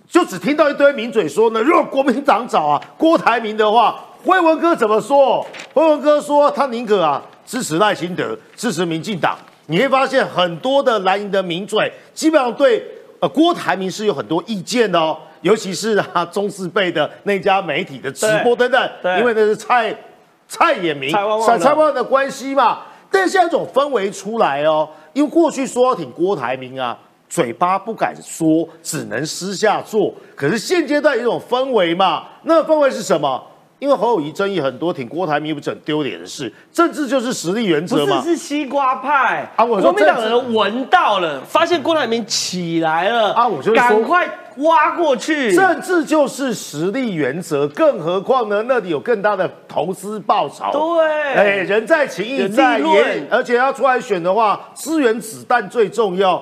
[0.08, 3.96] 就只听到一堆名嘴说呢，如果国民党找啊郭台铭的话。
[4.26, 5.46] 辉文哥怎么说？
[5.74, 9.38] 辉文哥说他宁可啊支持赖清德，支持民进党。
[9.68, 12.86] 你会发现很多的蓝营的名嘴，基本上对
[13.20, 15.18] 呃郭台铭是有很多意见的哦。
[15.42, 19.94] 尤其是啊中四辈的那家媒体的直播等等，因为那是蔡
[20.48, 21.12] 蔡衍明、
[21.46, 22.84] 蔡蔡万的关系嘛。
[23.12, 26.98] 但现在这种氛围出来哦，因为过去说要挺郭台铭啊，
[27.30, 30.14] 嘴巴不敢说，只能私下做。
[30.36, 33.42] 可是现阶段有一种氛围嘛，那氛围是什么？
[33.84, 36.50] 因为侯友谊争议很多，挺郭台铭不是很丢脸的事。
[36.72, 38.22] 政治就是实力原则嘛。
[38.22, 39.66] 不是，是西瓜派啊！
[39.66, 43.46] 我说国民党人闻到了，发现郭台铭起来了啊！
[43.46, 44.26] 我就赶快
[44.60, 45.54] 挖过去。
[45.54, 48.64] 政治就是实力原则，更何况呢？
[48.70, 50.72] 那里有更大的投资报酬。
[50.72, 56.42] 对，哎，人在情义在言，而且要出来选的话，资源子弹最重要。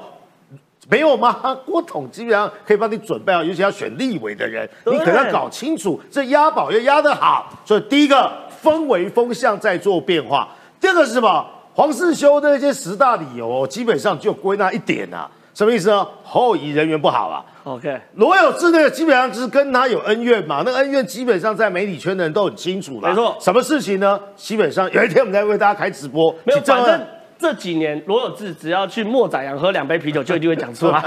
[0.91, 1.58] 没有吗？
[1.65, 7.49] 郭董基本上可以帮你准备好，尤其要选立委的人，你可能要搞清楚这押宝要押得好。
[7.63, 8.30] 所以第一个
[8.62, 10.49] 氛围风向在做变化，
[10.82, 11.45] 第二个是什么？
[11.73, 16.06] 黄世修的那些十大理由，基本上就归纳一点啊，什么意思呢？
[16.21, 17.45] 后移人员不好啊。
[17.63, 23.08] OK，罗有志那个基本上就是跟他有恩怨嘛，那恩怨基本上在媒体圈的人都很清楚了。
[23.08, 24.19] 没错，什么事情呢？
[24.36, 27.01] 基本上有一天我们在为大家开直播，没有反正。
[27.41, 31.01] 这几年，罗有志只要去莫宰阳喝两杯啤酒， 就一定会讲出来。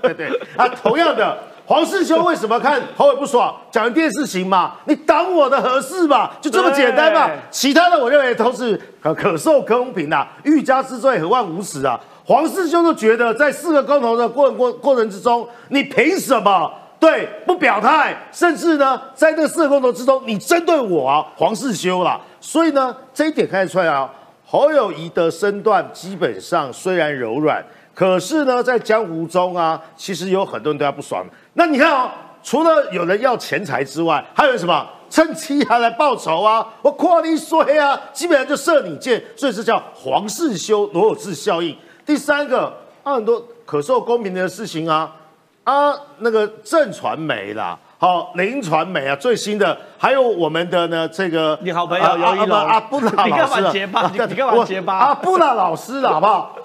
[0.00, 3.54] 对对，啊，同样的，黄世修为什么看侯伟不爽？
[3.72, 7.28] 讲一件事情嘛，你挡我的合适嘛，就这么简单嘛。
[7.50, 11.98] 其他的我认为都是可可受公平的，欲加之罪何患无辞啊。
[12.24, 18.16] 黄世修就觉得在四个公投的过过过程之中，你凭什么对不表态？
[18.30, 22.20] 甚至呢，在那四个公投之中，你针对我啊，黄世修了。
[22.40, 24.08] 所以呢，这一点看得出来啊。
[24.50, 31.24] 侯友谊的身段基本上虽然柔软，可是呢，在江湖中啊，其实有很多人对他不爽。
[31.52, 32.10] 那你看哦，
[32.42, 36.66] 除了有人要钱财之外，还有什么趁机还来报仇啊？
[36.82, 41.78] 我夸你衰啊，基本上就射你箭，所以是叫黄世修罗有志效应。
[42.04, 45.14] 第三个，很多可受公平的事情啊，
[45.62, 47.78] 啊，那个正传媒啦。
[48.00, 54.10] 好，林传媒啊，最新的还有我们的呢，这个你好朋友尤一龙阿布拉老师，你干嘛结巴？
[54.10, 54.94] 你干嘛结巴？
[54.96, 56.56] 阿布拉老师，好不好？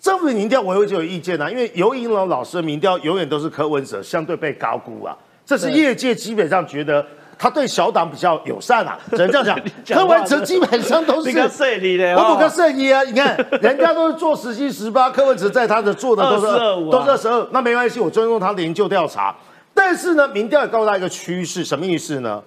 [0.00, 5.12] 政府民调我会就有意见啊，因为尤一龙老师的民调永远都是柯文哲相对被高估啊，
[5.44, 7.04] 这是业界基本上觉得
[7.36, 9.98] 他对小党比较友善啊，只能这样讲。
[9.98, 16.46] 柯文哲基本上都是个设立的，我不跟设立啊，你看 人家都是做十七十八，柯文哲在他的做的都是
[16.92, 19.34] 都是二十二，那没关系，我尊重他的研究调查。
[19.74, 22.42] 但是呢，民调也告诉大家一个趋势，什么意思呢？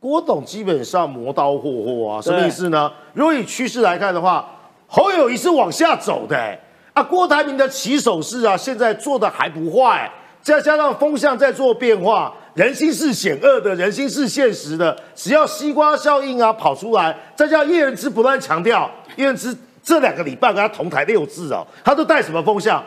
[0.00, 2.92] 郭董基本上磨刀霍霍啊，什么意思呢？
[3.14, 4.46] 如果以趋势来看的话，
[4.86, 6.36] 侯友谊是往下走的，
[6.92, 10.10] 啊，郭台铭的起手式啊，现在做的还不坏，
[10.42, 22.84] 再加上风向在做变化，人心是险恶的，人心是现实的，只要西瓜效应啊跑出来，再加上叶仁之不断强调，叶仁之这两个礼拜跟他同台六次哦，他都带什么风向？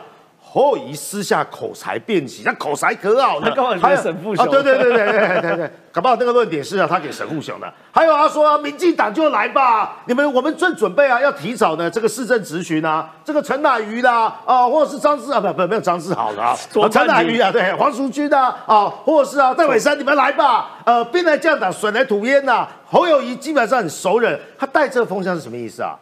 [0.50, 3.48] 侯友谊私下口才辩起，他口才可好呢。
[3.50, 4.48] 他刚好给沈富雄。
[4.48, 7.70] 对对对对对对对，搞不好那个论点是啊，他给沈富雄的。
[7.92, 16.56] 还有他说，民进党就来吧，你们我们正准备啊，要提早呢这个市政咨询啊，这个陈乃瑜啦啊，或者是张志啊，不不没有张志豪的啊，
[16.90, 20.70] 陈乃瑜啊，对黄淑君啊啊，或者是啊戴伟山，你们来吧。
[20.86, 22.66] 呃，兵来将挡，水来土掩呐。
[22.86, 25.94] 侯友谊基本上很熟人，他带这个风向是什么意思啊？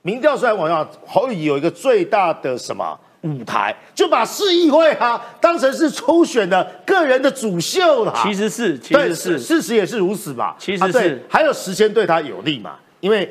[0.00, 2.98] 民调出来往下，侯友谊有一个最大的什么？
[3.22, 10.56] 舞台就把市议会啊当成是初选的个人的主秀了，其实是，其实是事实也是如此吧？
[10.58, 12.76] 其实是，还有时间对他有利嘛？
[13.00, 13.30] 因为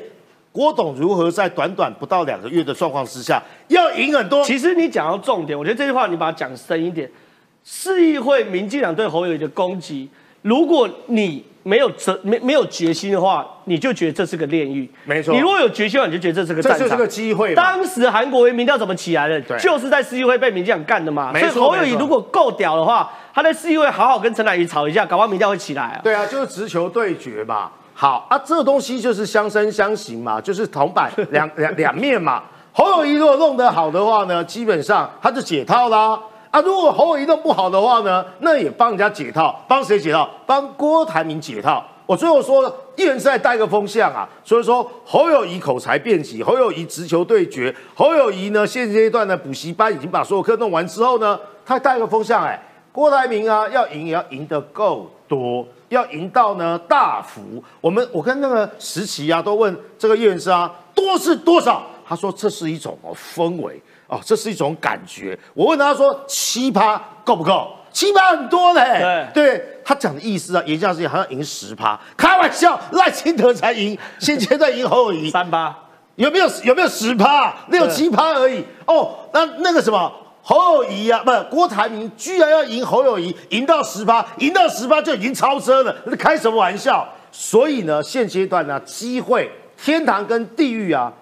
[0.52, 4.44] 郭董如何在短短不到两个月的状况之下要赢很多？
[4.44, 7.10] 其实你讲到重点，我觉得这句话你把它讲深一点，
[7.64, 10.08] 市议会民进党对侯友谊的攻击，
[10.42, 11.44] 如果你。
[11.62, 14.88] 没有责没没有决心的话，你就觉得这是个炼狱。
[15.04, 16.78] 没错，你如果有决心的话，你就觉得这是个战场。
[16.78, 17.54] 这就是个机会。
[17.54, 19.40] 当时韩国瑜民调怎么起来的？
[19.58, 21.32] 就是在市议会被民进党干的嘛。
[21.38, 26.00] 所以侯友谊如果够屌的话，他在市议会好好跟陈乃瑜吵一架，搞不好民调会起来啊。
[26.02, 27.70] 对啊，就是直球对决嘛。
[27.92, 32.42] 好啊，这个东西就是相生相形嘛，就是铜板 两两两面嘛。
[32.72, 36.18] 侯友谊如果弄得好的话呢，基本上他就解套啦。
[36.50, 40.28] 啊，如果侯友谊弄不好的话呢，那也帮人家解套，帮谁解套？
[40.46, 41.84] 帮郭台铭解套。
[42.06, 42.64] 我最后说，
[42.96, 44.28] 议员是在带个风向啊。
[44.44, 52.60] 所以说侯友谊口才变起，侯友谊直球对决，侯友谊呢现阶段的补习班已经把所有课弄完之后呢，他带个风向，哎，
[52.90, 57.62] 郭台铭啊要赢也要赢得够多，要赢到呢大幅。
[57.80, 63.80] 我们我跟那个石奇啊都问这个议员是啊多是多少，他说这是一种哦氛围。
[64.10, 65.38] 哦，这是一种感觉。
[65.54, 67.72] 我问他说：“七趴够不够？
[67.92, 71.98] 七趴很多嘞。”对，他讲的意思啊，言下之意好像赢十趴。
[72.16, 75.72] 开玩笑，赖清德才赢， 现阶段赢侯友谊三趴，
[76.16, 76.48] 有没有？
[76.64, 77.54] 有没有十趴？
[77.68, 78.64] 六七趴而已。
[78.84, 87.08] 哦，那那个什么侯友谊啊，不，郭台铭居然要赢侯友谊，赢到十趴，赢到十趴就已经超车了，那开什么玩笑？
[87.30, 89.48] 所以呢，现阶段呢，机会
[89.80, 91.12] 天堂跟地狱啊，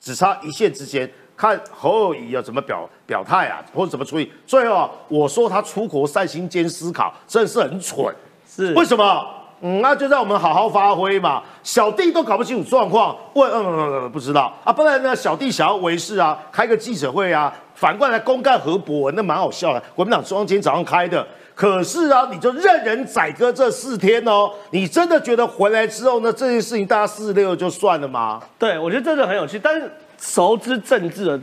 [0.00, 1.10] 只差一线之间。
[1.42, 4.32] 看侯友谊要怎么表表态啊，或者怎么处理？
[4.46, 8.14] 最后我说他出国散心兼思考，真的是很蠢。
[8.48, 9.26] 是为什么？
[9.60, 11.42] 嗯，那就让我们好好发挥嘛。
[11.64, 14.72] 小弟都搞不清楚状况，问嗯嗯嗯不知道啊。
[14.72, 19.82] 不然呢，小弟想要维事啊，开个记者会啊，反过来公干何博文，那蛮好笑的。
[19.96, 21.26] 国民党中央今天早上开的，
[21.56, 24.48] 可是啊，你就任人宰割这四天哦。
[24.70, 28.40] 你真的觉得回来之后呢，这件事情大家四六就算了吗？
[28.56, 29.90] 对，我觉得这个很有趣，但是。
[30.22, 31.40] 熟知政治的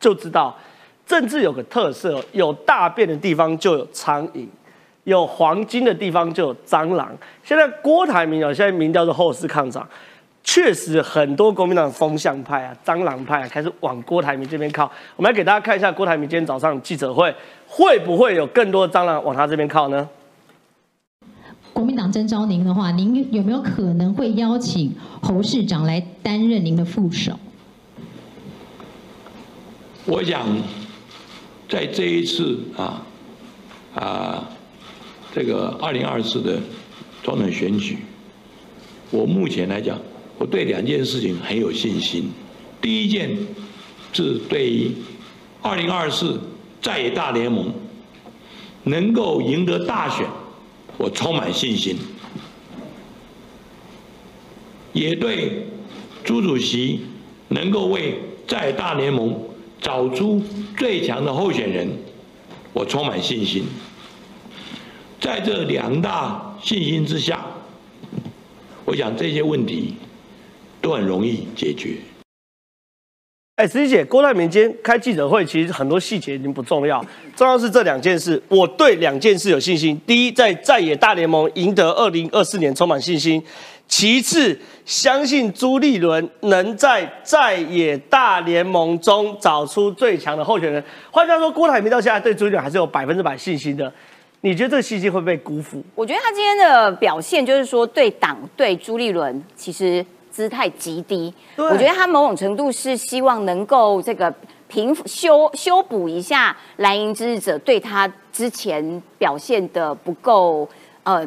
[0.00, 0.54] 就知道，
[1.06, 4.44] 政治有个特色，有大便的地方就有苍蝇，
[5.04, 7.16] 有黄金的地方就有蟑螂。
[7.44, 9.88] 现在郭台铭啊，现在民调是后市抗涨，
[10.42, 14.90] 确实很多国民党风向派啊、蟑螂派啊开始往郭台铭这边靠。
[15.14, 17.32] 我们来给大家看一下郭台铭今天早上记者会，
[17.68, 20.08] 会不会有更多的蟑螂往他这边靠呢？
[21.72, 27.38] 国民党征召您的话，您有没有可能会邀请侯市长来担任您的副手？
[30.08, 30.46] 我想，
[31.68, 33.04] 在这一次啊
[33.92, 34.48] 啊
[35.34, 36.60] 这个二零二四的
[37.24, 37.98] 总统选举，
[39.10, 39.98] 我目前来讲，
[40.38, 42.30] 我对两件事情很有信心。
[42.80, 43.36] 第一件
[44.12, 44.92] 是对于
[45.60, 46.40] 二零二四
[46.80, 47.74] 在野大联盟
[48.84, 50.24] 能够赢得大选，
[50.98, 51.96] 我充满信心，
[54.92, 55.66] 也对
[56.22, 57.00] 朱主席
[57.48, 59.36] 能够为在大联盟。
[59.80, 60.42] 找出
[60.76, 61.88] 最强的候选人，
[62.72, 63.64] 我充满信心。
[65.20, 67.44] 在这两大信心之下，
[68.84, 69.94] 我想这些问题
[70.80, 71.96] 都很容易解决。
[73.56, 77.02] 哎，石姐，郭台铭今天开记者会，其实很多细节已经不重要，
[77.34, 78.40] 重要是这两件事。
[78.48, 83.42] 我对两件事有信心：第一，在在野大联盟赢得二零二四年充满信心。
[83.88, 90.82] 其次，相信朱立伦能在在野大联盟中找出最强的候选人。
[91.10, 93.90] 换句话说，郭台铭到现在对朱立伦还是有百分之百信心的。
[94.40, 95.82] 你觉得这个信心会被辜负？
[95.94, 101.32] 我觉得他今天的表现就是说，对党对朱立伦其实姿态极低。
[101.56, 104.32] 我觉得他某种程度是希望能够这个
[104.68, 110.68] 平修修补一下蓝营支持者对他之前表现的不够
[111.04, 111.26] 呃。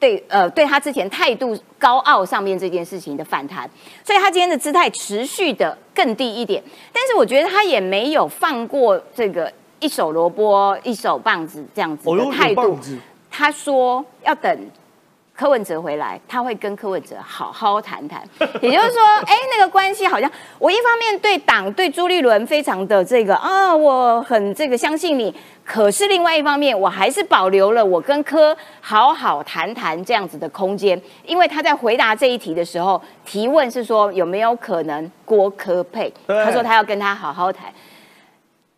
[0.00, 3.70] 对，呃，对他之前态度高傲上面这件事情的反弹，
[4.02, 6.60] 所以他今天的姿态持续的更低一点。
[6.92, 12.76] 但是我觉得他也没有放过这个一手萝卜一手棒子这样子的态度。
[13.30, 14.70] 他说要等。
[15.32, 18.22] 柯文哲回来，他会跟柯文哲好好谈谈。
[18.60, 25.34] 也就是说，哎，那个关系好像我一方面对党对朱立伦非常的这个啊，我很这个相信你。
[25.72, 31.00] 可是另外一方面，我还是保留了我跟柯好好谈谈这样子的空间。
[31.24, 36.12] 因为他在回答这一题的时候，提问是说有没有可能郭柯配？
[36.26, 37.72] 他说他要跟他好好谈。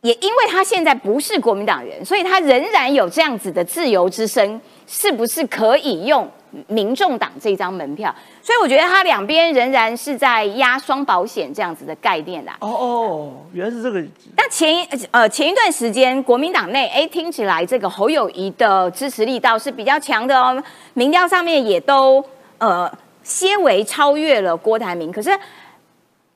[0.03, 6.31] 也因为他现在不是国民党人，所以他仍然有这样子的自由之声，是不是可以用？
[6.67, 12.57] 民众党这张门票，所以我觉得他两边仍然是在压双保险这样子的概念啦。
[12.61, 14.03] 哦哦，原来是这个。
[14.37, 20.63] 但前一呃前一段时间，国民党内哎听起来这个侯友谊的支持力道是比较强的哦，
[20.95, 22.25] 民调上面也都
[22.59, 22.91] 呃
[23.23, 25.11] 些微超越了郭台铭。
[25.11, 25.31] 可是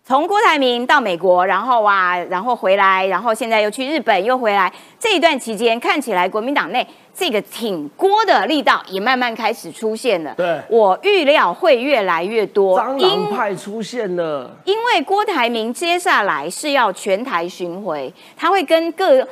[0.09, 6.87] 从郭台铭到美国，然后啊，然后回来，然后现在又去日本，又回来，这一段期间看起来国民党内。
[7.13, 10.33] 这个挺郭的力道也慢慢开始出现了。
[10.37, 12.79] 对，我预料会越来越多。
[12.79, 14.49] 蟑螂派出现了。
[14.65, 19.27] 因为郭台铭接下来是要全台巡回，他会跟各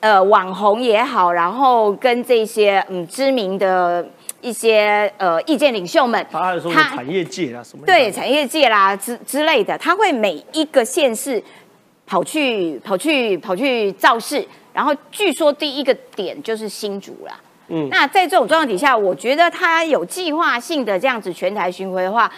[0.00, 4.04] 呃网红也好，然后跟这些嗯知名的
[4.40, 7.84] 一些呃意见领袖们，他说产业界啦什么？
[7.84, 11.42] 对，产业界啦之之类的，他会每一个县市
[12.06, 14.46] 跑去跑去跑去造势。
[14.72, 17.34] 然后据说第一个点就是新竹啦，
[17.66, 22.30] 嗯，那在这种状况底下，我觉得他有计划性的这样子全台巡回的话，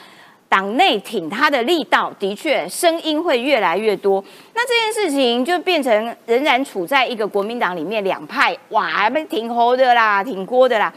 [0.49, 4.25] 党内挺他的力道的确声音会越来越多。
[4.55, 10.91] 那这件事情就变成仍然处在一个国民党里面两派，哇，被挺侯的啦，挺郭的啦，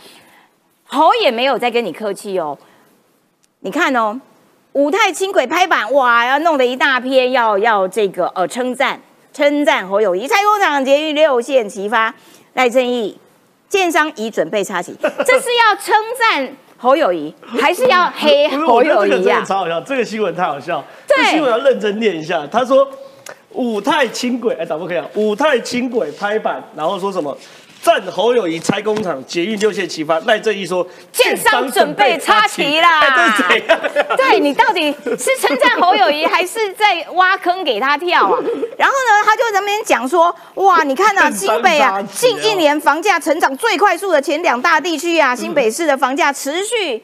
[0.93, 2.55] 侯也没有再跟你客气哦。
[3.61, 4.19] 你看哦，
[4.73, 9.01] 五泰轻轨拍板，哇，要弄得一大篇，要要这个呃称赞
[9.33, 12.13] 称赞侯友谊，拆工厂捷运六线齐发，
[12.53, 13.17] 赖正义，
[13.67, 19.43] 建商已准备插旗， 这是要称赞侯友谊，还是要黑侯友谊啊？
[19.47, 22.45] 超好笑，这个新闻太好笑，这新闻要认真念一下。
[22.45, 22.87] 他说
[23.53, 25.05] 五泰轻轨，哎，打不可以啊？
[25.15, 27.35] 五泰轻轨拍板，然后说什么？
[27.84, 30.17] 赞侯友谊拆工厂，捷运六线齐发。
[30.21, 33.01] 赖正义说，建商准备插旗啦。
[33.01, 33.79] 这是怎样？
[34.15, 38.39] 对 你到底是称赞侯友谊，还是在挖坑给他跳啊？
[38.79, 47.03] 然后呢，他就在那边讲说，哇，你看啊， 新北啊，近一年房价成长最快速的前两大地区啊，新北市的房价持续。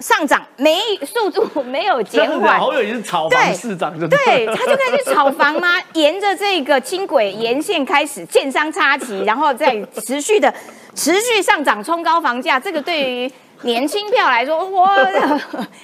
[0.00, 5.74] 上涨没速度没有减缓，好友也是炒房市长，对，他就开始炒房吗？
[5.94, 10.52] 沿着这个轻轨沿线开始建商插旗，然后再持续的
[10.94, 12.60] 持续上涨，冲高房价。
[12.60, 13.30] 这个对于
[13.62, 14.88] 年轻票来说，我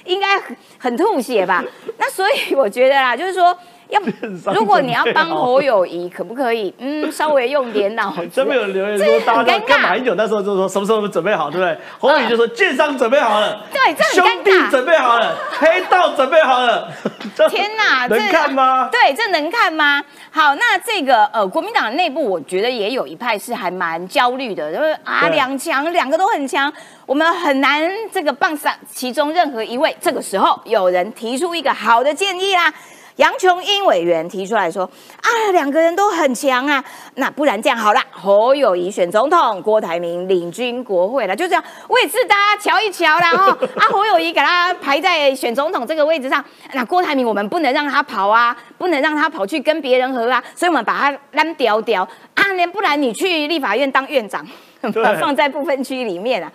[0.05, 0.41] 应该
[0.79, 1.65] 很吐血吧？
[1.99, 3.57] 那所以我觉得啦，就是说。
[3.89, 4.01] 要
[4.53, 6.74] 如果你要帮侯友谊，可不可以？
[6.78, 8.26] 嗯，稍微用点脑子。
[8.32, 11.78] 这边有留言说，大家干马英九那时候就说什么时候准备好，对不对？
[11.99, 16.89] 侯友谊就说建商准备好了，对，这很兄弟准备好了，黑道准备好了。
[17.51, 18.89] 天哪，能看吗？
[18.91, 20.03] 对，这能看吗？
[20.30, 26.72] 好，那这个呃，国民党内部我觉得也有一派是还蛮焦虑的，就是啊，两强两个都很强，
[27.07, 29.95] 我们很难这个棒上其中任何一位。
[30.01, 32.72] 这个时候有人提出一个好的建议啦。
[33.17, 34.83] 杨琼英委员提出来说
[35.23, 36.83] ：“啊，两个人都很强啊，
[37.15, 43.31] 那不然这样好了，侯友谊选总统，郭台铭领军国会了，就这样位置大家瞧一瞧啦。
[43.31, 52.03] 哈， 啊，侯友谊给他排在选总统这个位置上，那郭台铭我们不能让他跑啊，不能让他跑去跟别人合啊，所以我们把他扔掉掉
[52.35, 54.45] 啊，连不然你去立法院当院长，
[55.21, 56.51] 放在部分区里面啊。”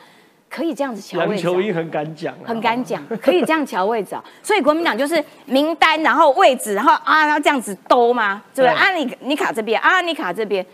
[0.50, 4.24] 可以这样子瞧位置，杨秋英很敢讲，很敢讲，可以这样瞧位置啊。
[4.42, 8.42] 所以国民党就是名单，然后位置，然后啊，然后这样子兜吗？
[8.56, 8.76] 对不对？
[8.76, 10.66] 啊，你你卡这边，啊，你卡这边，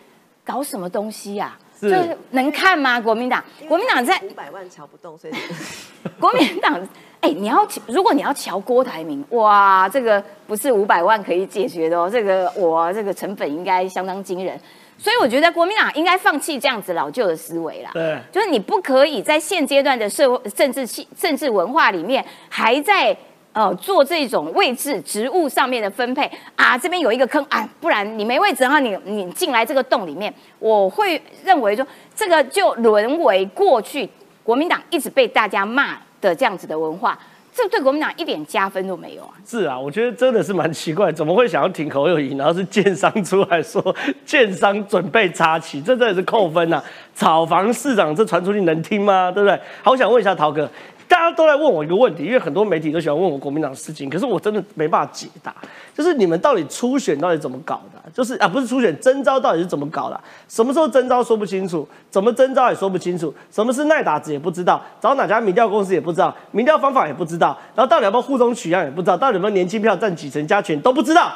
[0.46, 1.58] 搞什么东西呀？
[1.78, 3.02] 是能看吗？
[3.02, 5.34] 国民党，国民党在五百万瞧不动，所以
[6.18, 6.80] 国民党，
[7.20, 14.58] 哎，你要如果你要瞧郭台铭，哇，这个不是五百万可以解决的哦，这个我这个成本应该相当惊人。
[14.98, 17.92] 所以我觉得国民党应该放弃这样子老旧的思维啦。
[17.94, 23.16] 对，就是你不可以在现阶段的社会政治气政治文化里面，还在
[23.54, 26.78] 呃做这种位置职务上面的分配啊。
[26.78, 31.86] 这边有一个坑啊，不然你没位置然后，你你进来这个洞里面，我会认为说
[32.16, 34.10] 这个就沦为过去
[34.44, 37.20] 国民党一直被大家骂的这样子的文化。
[37.56, 39.32] 这对国民党一点加分都没有啊！
[39.46, 43.96] 是啊，我觉得真的是蛮奇怪，怎么会想要挺侯友谊，然后是建商出来说
[44.26, 46.84] 建商准备插旗，这真的是扣分呐！
[47.16, 49.32] 炒房市长这传出去能听吗？
[49.32, 49.58] 对不对？
[49.82, 50.70] 好，我想问一下陶哥。
[51.08, 55.54] 大家都在问我一个问题，因为很多媒体都喜欢问我国民党的事情，可是我真的没办法解答。
[55.96, 58.12] 就是你们到底初选到底怎么搞的？
[58.12, 60.20] 就是啊，不是初选征招到底是怎么搞的？
[60.48, 71.32] 什么时候征招说不清楚，怎么征招也说不清楚，什么是耐打子也不知道，找哪家民调公司也不知道，民调方法也不知道，然后到底要不要互中取样也不知道，到底有没有年轻票占几成加权都不知道。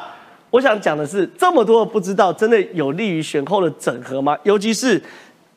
[0.49, 4.38] 我想讲的是，这么多的不知道，真的有利于选后的整合吗？
[4.43, 5.01] 尤其是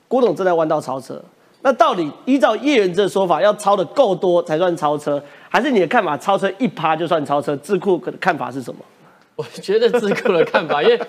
[0.07, 1.21] 郭董正在弯道超车。
[1.63, 7.57] 那到底依照叶元这说法，要超的够多才算超车，还是你的看法超车一趴就算超车？
[7.57, 8.81] 智库的看法是什么？
[9.43, 11.01] 我觉得智库的看法， 因为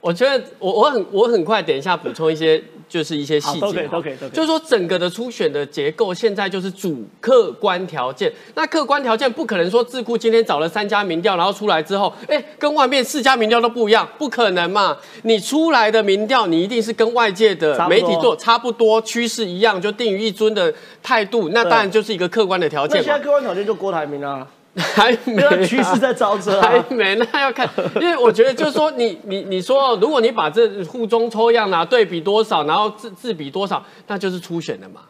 [0.00, 2.62] 我觉得我我很我很快，等一下补充一些。
[2.88, 4.30] 就是一些细节，都可以，都可以，都可以。
[4.32, 8.30] 就是说，整个的初选的结构，现在就是主客观条件。
[8.54, 14.94] 那客观条件不可能说智库今天找了三家民调，然后出来之后，哎，跟外面四家民调都不一样，不可能嘛？
[15.22, 20.70] 你出来的民调，你一定是跟外界的媒体做差不多，趋势一样，就定于一尊的
[21.02, 22.98] 态度，那当然就是一个客观的条件。
[22.98, 24.46] 那现在客观条件就郭台铭啊。
[24.94, 35.02] 还没趋势在招车，还没那要看，因为我觉得就是说， 你你你说，如果你把这户中抽样啊，对比多少，然后自自比多少，那就是初选的嘛。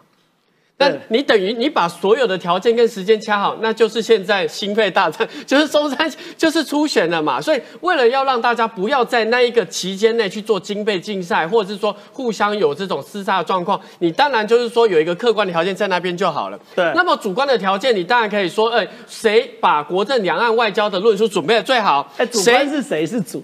[0.90, 7.40] 那你等于你把所有的条件跟时间掐好，那就是现在心肺大战， 就是中山就是初选了嘛。
[7.40, 16.58] 所以为了要让大家不要在那一个期间内去做经费竞赛，或者是说互相有这种厮杀的状况，你当然就是说有一个客观的条件在那边就好了。
[16.74, 16.92] 对。
[16.94, 22.12] 那么主观的条件，你当然可以说，哎，谁把国政两岸外交的论述准备的最好？
[22.16, 23.42] 哎，主观是谁是主？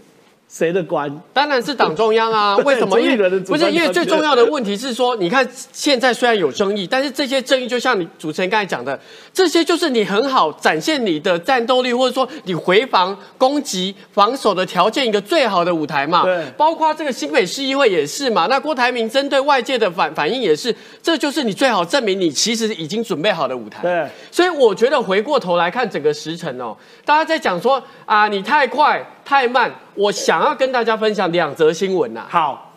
[0.48, 1.14] 谁的官？
[1.34, 2.56] 当然是党中央啊！
[2.64, 2.98] 为什么？
[2.98, 8.98] 因为不是因为最重要的问题是说，你看现在虽然有争议，但是这些争议就像你主持人刚才讲的，
[9.32, 16.22] 这些就是你很好展现你的战斗力，或者说你回防、攻击、防守的条件一个最好的舞台嘛。
[16.22, 18.46] 对，包括这个新北市议会也是嘛。
[18.46, 23.82] 那郭台铭针对外界的反反应也是，这就是你最好证明你其实已经准备好的舞台。
[23.82, 26.74] 对，所以我觉得回过头来看整个时辰哦，
[27.04, 29.06] 大家在讲说啊，你太快。
[29.28, 32.24] 太慢，我想要跟大家分享两则新闻呐。
[32.30, 32.72] 好，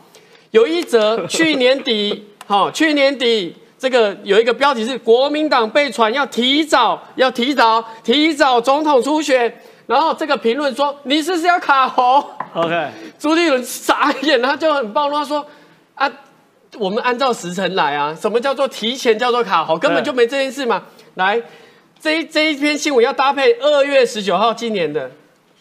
[0.49, 12.21] 有一则 去年底，好，去年底这个有一个标题是国民党被传要提早要提早提早总统初选，然后这个评论说你是不是要卡喉
[12.53, 15.47] ？OK，朱立伦傻眼，他就很暴怒，他说
[15.95, 16.11] 啊，
[16.77, 19.77] 我们按照时辰来啊，什么叫做提前叫做卡喉？
[19.77, 20.83] 根本就没这件事嘛。
[21.13, 21.41] 来，
[22.01, 25.09] 这这一篇新闻要搭配二月十九号今年的。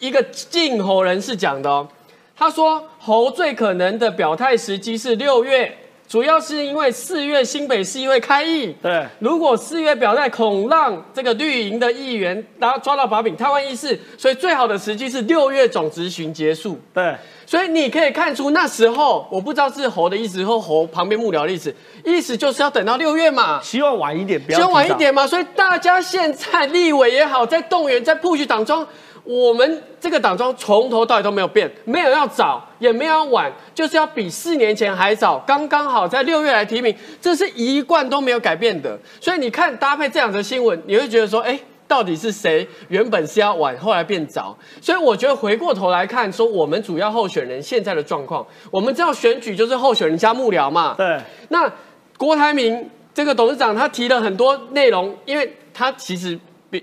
[0.01, 1.87] 一个晋侯人士讲的哦，
[2.35, 5.71] 他说侯最可能的表态时机是六月，
[6.07, 8.75] 主要是因为四月新北市议会开议。
[8.81, 16.79] 对，如果四月表态，恐让这个绿营的议员然后抓到把柄，台湾议事，所以最好的时机是六月总执行结束。
[16.91, 21.71] 对，所以你可以看出那时候，我不知道是侯的意思或侯旁边幕僚的意思，
[22.03, 25.27] 意思就是要等到六月嘛，希望晚一点，希望晚一点嘛。
[25.27, 28.83] 所以大家现在立委也好，在动员，在 push 党中。
[29.23, 38.97] 我们这个党中从头到尾都没有变，没有要早，也没有要晚，就是要比四年前还早，刚刚好在六月来提名，这是一贯都没有改变的。
[39.19, 44.57] 所以你看搭配这样的新闻，你会觉得说，哎，到底是谁原本是要晚，后来变早？
[44.81, 50.95] 所以我觉得回过头来看，说我们主要候选人现在的状况，我们知道选举就是候选人加幕僚嘛。
[50.97, 51.19] 对。
[51.49, 51.71] 那
[52.17, 56.39] 郭台铭这个董事长他提了很多内容，因为他其实。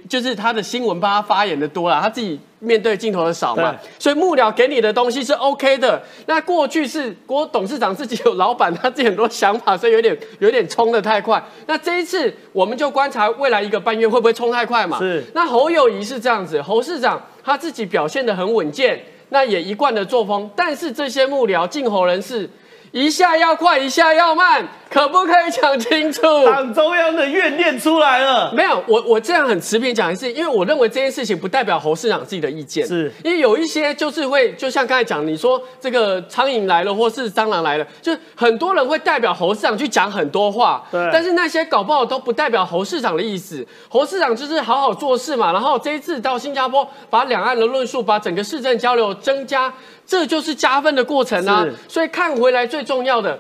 [0.09, 6.03] 就是他的新闻帮他发言的多了，他自己面对镜头的少嘛，所以幕僚给你的东西是 OK 的。
[6.27, 11.43] 那过去是郭董事长自己有老板，他自己很多想法，所以有点有点冲的太快。
[11.67, 14.99] 那这一次我们就观察未来一个半月会不会冲太快嘛？
[14.99, 15.25] 是。
[15.35, 22.49] 那侯友谊是这样子，侯市长他自己表现的很稳健，那也一贯的作风，但是这些幕僚进侯人士。
[22.91, 26.23] 一下要快，一下要慢，可不可以讲清楚？
[26.47, 28.53] 党中央的怨念出来了。
[28.53, 41.11] 没有，我我这样很持平讲一次，因为我认为这件事情不代表侯市长自己的意见，是因为有一些就是会，就像刚才讲，你说这个苍蝇来了，或是蟑螂来了，就很多人会代表侯市长去讲很多话，对。
[41.13, 43.67] 但是那些搞不好都不代表侯市长的意思。
[43.89, 49.73] 侯市长就是好好做事嘛，然后这一次到新加坡，把两岸的论述，把整个市政交流增加。
[50.07, 51.63] 这就是加分的过程啊！
[51.87, 53.39] 所以看回来最重要的，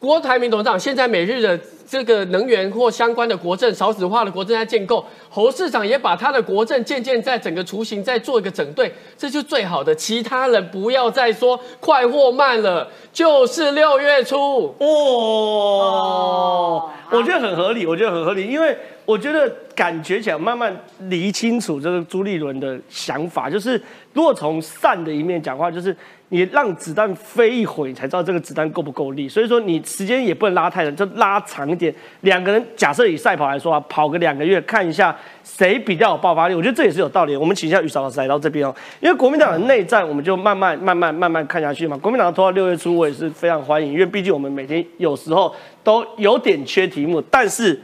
[0.00, 9.94] 郭台铭董事长现在每日的这个能源或相关的国政少子化的国政在建构，侯市长也把他的国政渐渐在整个雏形在做一个整队，这就最好的。
[9.94, 18.74] 其他人不要再说快或慢了，就是六月初哦，我觉得很合理，我觉得很合理，因为
[19.04, 20.74] 我觉得感觉起来慢慢
[21.10, 23.78] 理清楚这个朱立伦的想法，就是。
[24.12, 25.96] 如果从善的一面讲话，就是
[26.30, 29.28] 你让子弹飞一会，你才知道这个子弹够不够力。
[29.28, 31.92] 所以说你时间也不能拉太长，就拉长一点。
[32.20, 36.54] 两个人假设以赛跑来说啊，跑个两个月，看一下谁比较有爆发力。
[36.54, 37.36] 我觉得这也是有道理。
[37.36, 41.96] 我们请一下雨嫂老师来到这边哦，因为国民党的内战，我们就慢慢慢慢慢慢看下去嘛。
[41.96, 45.52] 国民党拖到六月初，我也是非常欢迎，因为毕竟我们每天有时候
[45.82, 47.76] 都有点缺题目，但是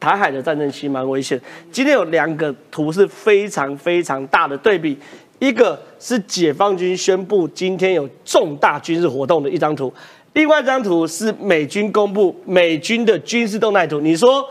[0.00, 1.38] 台海的战争其实蛮危险。
[1.70, 4.98] 今天有两个图是非常非常大的对比。
[5.40, 9.92] 一个是解放军宣布今天有重大军事活动的一张图，
[10.34, 13.98] 另外一张图是美军公布美军的军事动态图。
[14.00, 14.44] 你说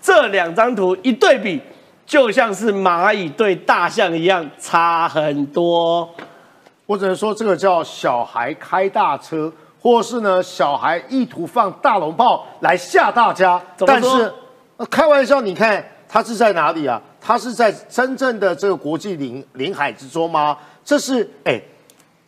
[0.00, 1.60] 这两张图一对比，
[2.04, 6.08] 就像是蚂蚁对大象一样，差很多。
[6.86, 13.62] 我只能说这个叫小孩开大车，或是呢小孩意图放大龙炮来吓大家。
[13.86, 14.32] 但是
[14.90, 17.00] 开玩笑，你看他是在哪里啊？
[17.22, 20.58] 它是在真正的这个国际领领海之中吗？
[20.84, 21.62] 这是哎，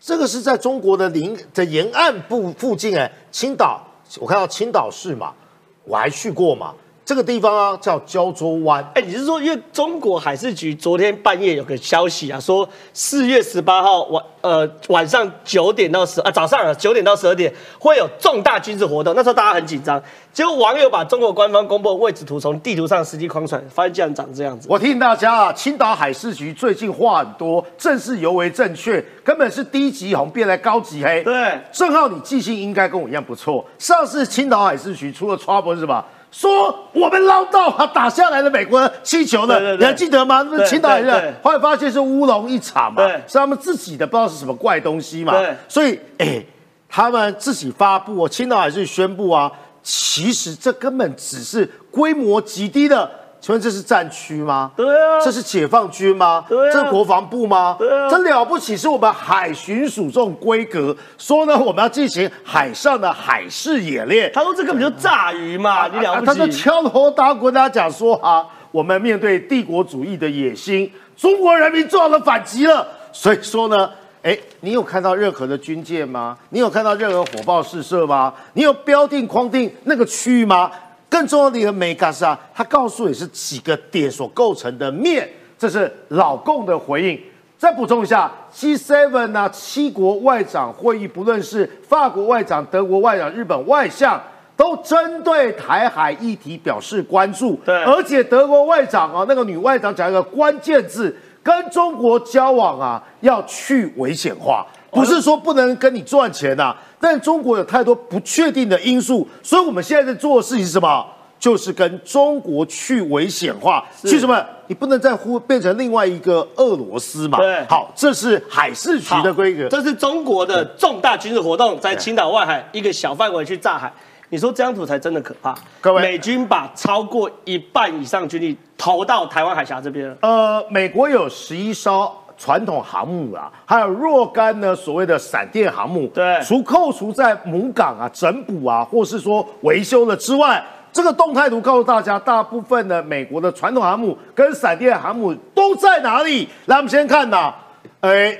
[0.01, 3.81] 这个是在中国的领的沿岸部附近哎，青岛，
[4.21, 5.35] 我看到青岛市嘛，
[5.83, 6.73] 我还去过嘛。
[7.05, 20.03] 这个地方啊叫胶州湾，哎，你是说因为中国海事局昨天半夜有个消息啊，说四月十八号晚呃晚上九点到十啊早上啊九点到十二点会有重大军事活动，那时候大家很紧张，
[20.33, 24.67] 结果网友把中国官方公布的位置图从地图上实际框出来，发现竟然长这样子。
[24.71, 31.23] 我提醒大家啊，青岛海事局最近话很多，正是尤为正确，根本是低级红变来高级黑。
[31.23, 36.07] 对，正好你记性应该跟我一样不错，上次青岛海事局出了 trouble 是吧？
[36.35, 40.43] 说我们捞到啊打下来的美国气球的，你还记得吗？
[40.51, 45.33] 那是青岛人，后来发现是乌龙一场嘛，是他们自己的，不知道是什么怪东西嘛。
[45.69, 46.45] 所以哎，
[46.89, 49.49] 他们自己发布，青岛还是宣布啊，
[49.81, 53.09] 其实这根本只是规模极低的。
[53.45, 54.71] 请问这是战区吗？
[54.75, 56.43] 对啊，这是解放军吗？
[56.49, 57.77] 对啊，这是国防部吗？
[57.79, 64.33] 对啊，这了不起是我们海巡署这种规格，说呢我们要进行海上的海事演练。
[64.33, 66.27] 他说这根本就炸鱼嘛，你了不起？
[66.27, 72.89] 他说敲锣打鼓跟大家讲说啊，我们面对帝国主义的野心，中国人民做好了反击了。
[73.13, 73.91] 所以说呢，
[74.23, 76.35] 哎，你有看到任何的军舰吗？
[76.49, 78.33] 你有看到任何火炮试射吗？
[78.55, 80.71] 你有标定框定那个区域吗？
[81.15, 87.21] 更重要的一个 mega 是啊，他告诉你是几个点所构成的面，这是老共的回应。
[87.57, 94.21] 再补充一下，G7 啊，七国外长会议，不论是法国外长、德国外长、日本外相，
[94.57, 97.61] 都针对台海议题表示关注。
[97.65, 106.75] 对，而且德国外长啊，那个女外长讲一个关键字，跟中国交往啊，要去危险化，不是说不能跟你赚钱呐。
[107.01, 111.07] 但中国有太多不确定的因素，所以我们现在在做的事情是什么？
[111.39, 114.43] 就是跟中国去危险化，去什么？
[114.67, 117.37] 你不能再忽变成另外一个俄罗斯嘛？
[117.37, 123.93] 对，好，这是海事局的规格，这是中国的重大军事活动，在青岛外海一个小范围去炸海。
[124.31, 125.55] 你说这张图才真的可怕。
[125.83, 130.17] 各位，美军把超过一半以上军力投到台湾海峡这边。
[130.23, 132.11] 呃，美国有十一艘。
[132.37, 146.49] 传统航母啊，还有若干呢，所谓的闪电航母，对，除扣除在母港啊整补啊，或是说维修了之外，这个动态图告诉大家，大部分的美国的传统航母跟闪电航母都在哪里？
[146.67, 147.55] 来，我们先看呐，
[148.01, 148.37] 哎。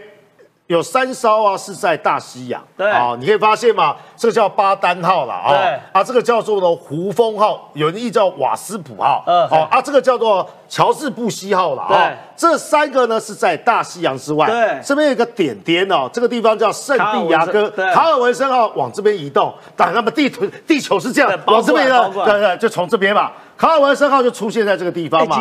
[0.67, 2.63] 有三艘啊，是在大西洋。
[2.75, 5.51] 对啊，你可以发现嘛，这个叫巴丹号了啊。
[5.51, 5.59] 对
[5.93, 9.23] 啊，这个叫做呢胡风号，有人译叫瓦斯普号。
[9.27, 12.11] 嗯，好啊，这个叫做乔治布西号了啊。
[12.35, 14.47] 这三个呢是在大西洋之外。
[14.47, 17.69] 对，这边有个点点哦，这个地方叫圣地亚哥。
[17.93, 23.31] 卡尔文森号往这边移动，但那么地图地球是这样，往这边的，对对，就从这边嘛。
[23.57, 25.37] 卡尔文森号就出现在这个地方嘛，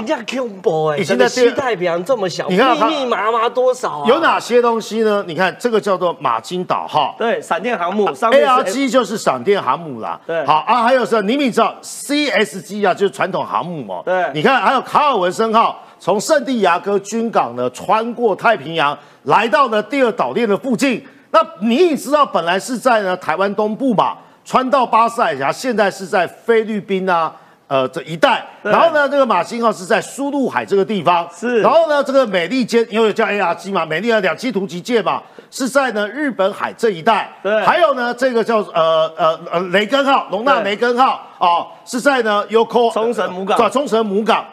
[0.98, 4.06] 已经在西太平洋这么小，你看密密麻麻多少啊？
[4.08, 5.24] 有哪些东西呢？
[5.28, 10.20] 你看这个叫做马金岛号，对，闪电航母，A R G 就是闪电航母啦。
[10.28, 14.04] 对，好啊，还有是，你你知道 C S G 啊，就是传统航母嘛。
[14.06, 21.04] 对，你看还有卡尔文森号，从圣地亚哥军港呢穿过太平洋，来到了第二岛链的附近。
[21.32, 27.34] 那你也知道，本来是在呢台湾东部嘛，穿到巴士海峡，现在是在菲律宾啊。
[27.74, 44.46] 呃，这一带，然后呢，这个马新号是在苏禄海这个地方，是，然后呢，这个美利坚因为叫 A R G 嘛，美利的两栖突击舰嘛，是在呢日本海这一带，对，还有呢，这个叫呃呃呃雷根号，龙纳雷根号啊，是在呢 Yoko 冲绳母港，冲绳母港，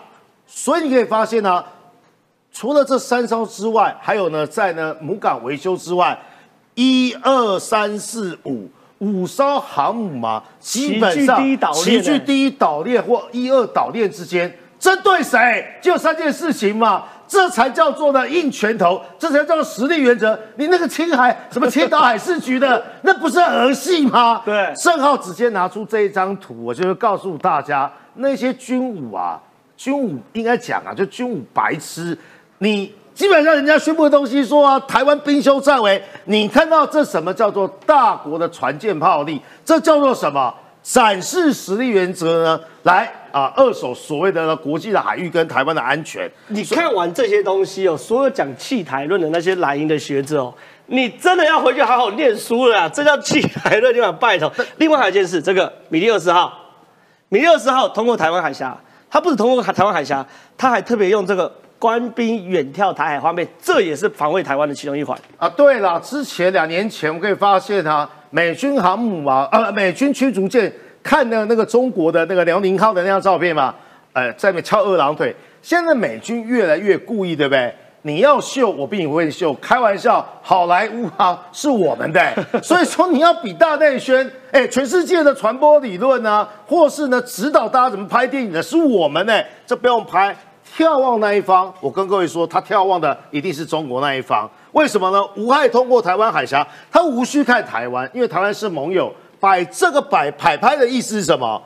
[0.46, 1.62] 所以你可以发现呢，
[2.50, 6.18] 除了这三艘之外，还有呢，在呢母港维修之外，
[6.74, 8.70] 一二三四五。
[9.00, 11.42] 五艘航母嘛，基本上
[11.74, 15.66] 齐聚第一岛链或一二岛链之间，针对谁？
[15.82, 20.38] 就三件事情嘛，这才叫做呢硬拳头，这才叫做实力原则。
[20.56, 24.42] 你那个青海什么青岛海事局的， 那不是儿戏吗？
[24.44, 29.40] 对，盛浩直接拿出这一张图，我就是告诉大家，那些军武啊，
[29.76, 32.16] 军武应该讲啊，就军武白痴，
[32.58, 32.94] 你。
[33.20, 39.38] 基本上人家宣布的东西说啊，台湾兵修战为，你看到这什么叫做大国的船舰炮力？
[39.62, 40.54] 这叫做什么？
[40.82, 42.58] 展示实力原则呢？
[42.84, 46.26] 来啊，二手所谓的国际的海域跟台湾的安全。
[46.48, 50.54] 你看完这些东西哦，所有讲弃台论的那些蓝营的学者哦，
[50.86, 52.88] 你真的要回去好好念书了！
[52.88, 54.50] 这叫弃台论，你把拜托。
[54.78, 56.50] 另外还有一件事，这个米利二十号，
[57.28, 58.74] 米利二十号通过台湾海峡，
[59.10, 61.52] 它不是通过台湾海峡，它还特别用这个。
[61.80, 65.48] 官兵远眺台海画面，这也是防卫台湾的其中一环啊。
[65.48, 70.70] 对了，之前两年前我们可以发现啊，美军航母啊，呃，美军驱逐舰
[71.02, 73.74] 看的那个中国的那个辽宁号的那张照片嘛，
[74.12, 75.34] 呃，在那翘二郎腿。
[75.62, 77.74] 现在美军越来越故意，对不对？
[78.02, 79.52] 你要秀，我比你会秀。
[79.54, 90.34] 开玩笑，好莱坞啊是我们的， 所以说你要比大内宣，哎，全世界的传播理论呢，或是呢指导大家怎么拍电影的，是我们呢，这不用拍。
[90.76, 94.48] 眺望那一方，我跟各位说，他眺望的一定是中国那一方。
[94.72, 95.22] 为什么呢？
[95.36, 99.12] 无害通过台湾海峡，他无需看台湾，因为台湾是盟友。
[99.40, 101.60] 摆这个摆摆拍的意思是什么？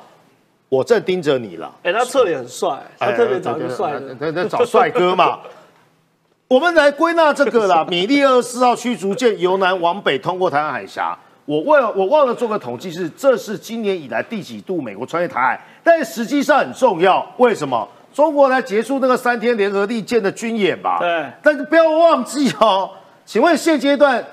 [0.68, 1.72] 我正盯着你了。
[1.82, 5.40] 哎，他侧脸很帅，他特别找个帅的，他他找帅哥嘛。
[6.46, 7.84] 我们来归纳这个啦。
[7.90, 15.60] 米利二四号驱逐舰由南往北通过台湾海峡，我忘了我忘了做个统计，是这是今年以来第几度美国穿越台海？
[15.82, 17.88] 但实际上很重要，为什么？
[18.14, 20.98] 中国来结束那个三天联合利剑的军演吧？
[21.00, 21.26] 对。
[21.42, 22.88] 但是不要忘记哦，
[23.26, 24.24] 请问现阶段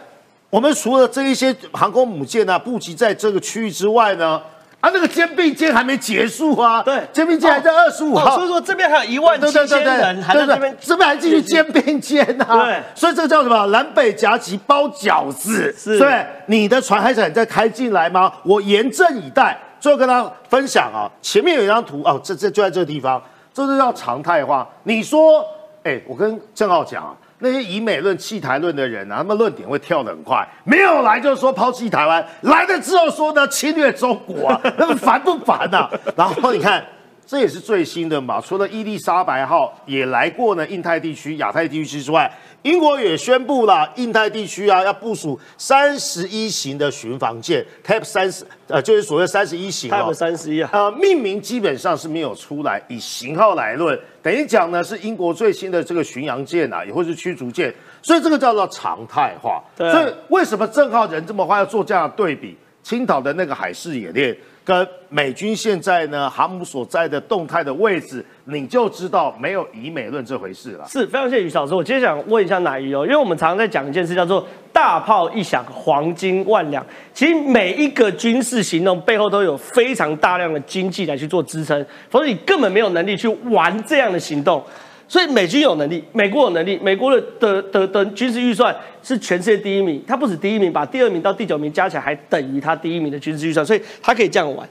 [0.52, 4.40] 我们除了这一些航空母舰啊布局在这个区域之外呢？
[4.82, 6.82] 啊，那个肩并肩还没结束啊！
[6.82, 12.66] 对，肩并肩还在二十五号，所以说这边还有一万七千人还在这边，这边还继续肩并肩啊。
[12.66, 13.68] 对，所以这个叫什么？
[13.68, 15.72] 南北夹击包饺子。
[15.78, 18.34] 是，对，你的船还想再开进来吗？
[18.44, 19.56] 我严阵以待。
[19.80, 23.22] 最后跟大家分享啊，前面有一张图哦，这这就在这个地方，
[23.54, 24.68] 这是叫常态化。
[24.84, 25.46] 你说，
[25.84, 27.16] 哎，我跟郑浩讲啊。
[27.44, 35.90] 那些以美论弃台论的人啊，他们论点会跳得很快，没有来就说抛弃台湾，来了之后说呢侵略中国啊，那么烦不烦呐？
[36.16, 36.86] 然后你看，
[37.32, 42.30] 这也是最新的嘛，除了伊丽莎白号也来过呢，印太地区、亚太地区之外。
[42.64, 59.64] 英国也宣布了，印太地区啊要部署三十一型的巡防舰，Type 三十，呃，就是所谓三十一型，Type 三十一啊，呃，命名基本上是没有出来，以型号来论，等于讲呢是英国最新的这个巡洋舰啊，也或是驱逐舰，所以这个叫做常态化。
[59.78, 62.58] 所以为什么郑浩人这么快要做这样的对比？
[62.84, 64.36] 青岛的那个海事演练。
[64.64, 70.86] 跟美军现在呢航母所在的动态的位置，你就知道没有以美论这回事了。
[70.88, 71.74] 是非常谢谢于老师。
[71.74, 76.86] 我接着想问一下乃鱼哦，因为我们常常在讲一件事，叫做大炮一响，黄金万两。
[77.14, 84.64] 其实每一个军事行动背后都有非常大量的经济来去做支撑，否则你根本没有能力去玩这样的行动。
[85.12, 94.66] 所以美军有能力，美国有能力，美国的的的的军事预算是全世界第一名，它不止第一名，把第二名到第九名加起来还等于它第一名的军事预算，所以它可以这样玩。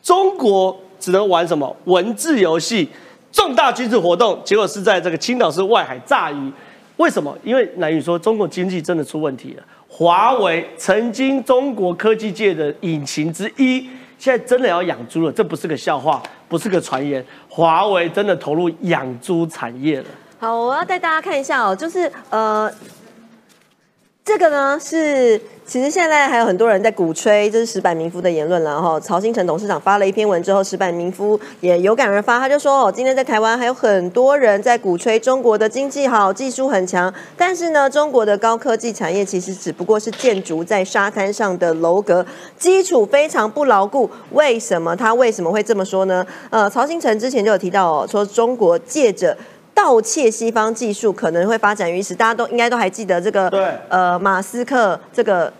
[0.00, 2.88] 中国只能玩什么文字游戏，
[3.32, 6.52] 重大军事活动，结果是在这个青岛市外海炸鱼。
[6.98, 7.36] 为什么？
[7.42, 9.62] 因为南宇说中国经济真的出问题了。
[9.88, 13.88] 华为曾经中国科技界的引擎之一。
[14.16, 17.24] 现在真的要养猪了，这不是个笑话，不是个传言。
[17.48, 20.06] 华为真的投入养猪产业了。
[20.38, 22.70] 好，我要带大家看一下哦，就是呃。
[24.32, 29.00] 这个呢是，其实现在还有很多人在鼓吹，这是石板民夫的言论了哈。
[29.00, 42.24] 曹新成董事长发了一篇文之后，石板民夫也有感而发，他就说哦，今天在台湾还有很多人在鼓吹中国的经济好，技术很强，但是呢，中国的高科技产业其实只不过是建筑在沙滩上的楼阁，
[42.56, 44.08] 基础非常不牢固。
[44.30, 46.24] 为什么他为什么会这么说呢？
[46.50, 49.36] 呃，曹新成之前就有提到哦，说中国借着。
[49.80, 55.50] 盗窃西方技术可能会发展于此，大家都应该都还记得这个，对，呃，马斯克这个。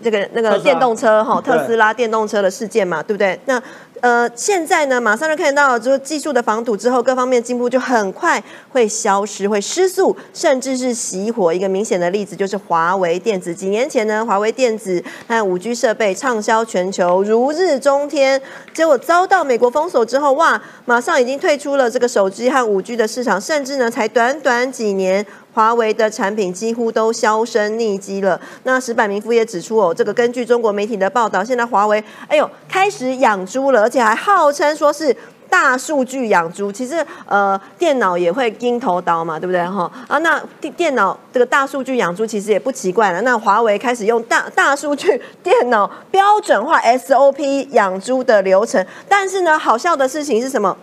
[0.00, 3.36] 这个那个电动车哈，特斯拉电动车的事件嘛，对不对？
[3.46, 3.60] 那
[4.04, 11.54] 呃，现在呢，马上就看到，就是技术的防堵之后，各方面进步就很快会消失，会失速，甚至是熄火。
[11.54, 18.38] 一个明显的例子就是华为电子，几年前呢，华为电子和五 G 设备畅销全球，如日中天，
[18.74, 25.24] 结果遭到美国封锁之后，哇，马上已经退出了这个手机和五 G 的市场，甚至呢，才短短几年。
[25.54, 28.40] 华为的产品几乎都销声匿迹了。
[28.64, 35.16] 那石柏明夫也指出哦，这个根据中国媒体的报道，现在华为哎呦开始养猪了，且还号称说是
[35.48, 36.72] 大数据养猪。
[36.72, 39.88] 其实呃，电脑也会金头刀嘛，对不对哈？
[40.08, 43.22] 啊，那电电脑这个大数据养猪其实也不奇怪了。
[43.22, 50.76] 那华为开始用大大数据 电脑标准化 SOP 养猪的流程，但是呢，好笑的事情是什么？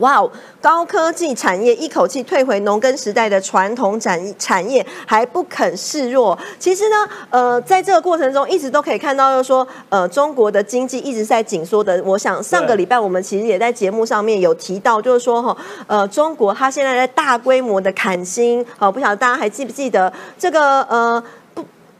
[0.00, 0.30] 哇哦！
[0.60, 6.36] 高科技产业一口气退回农耕时代的传统产产业，还不肯示弱。
[6.58, 12.02] 其实呢，呃，在这个过程中，一直都可以看到，就是说，呃，中国的经济一直在紧缩的。
[12.04, 21.22] 我想上个礼拜我们其实也在节目上面有提到，就是说哈，呃，中国它现在在大规模的砍薪，好，不晓得大家还记不记得这个呃，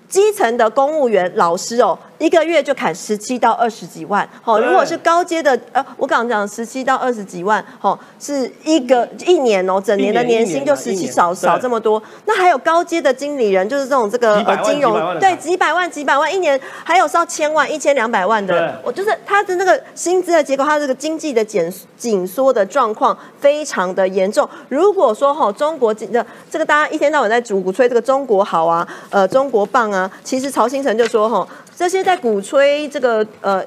[0.08, 1.98] 基层的公务员老师哦。
[2.18, 12.02] 一个月就砍十七到二十几万，好，如果是高阶的，呃，我刚刚讲十七到二十几万，好，是一个一年哦，整年的年薪就十七少少这么多。
[12.26, 24.48] 那还有高阶的经理人，就是这种这个呃金融，对，几百万几百万一年，还有上千万一千两百万的，我就是他的那个薪资的结构，他这个经济的减紧缩的状况非常的严重。
[24.68, 31.46] 如果说哈中国的这个大家一天到晚在鼓吹这个中国好啊，呃中国棒啊，其实曹新成就说哈。
[31.78, 33.62] 这些在鼓吹这个呃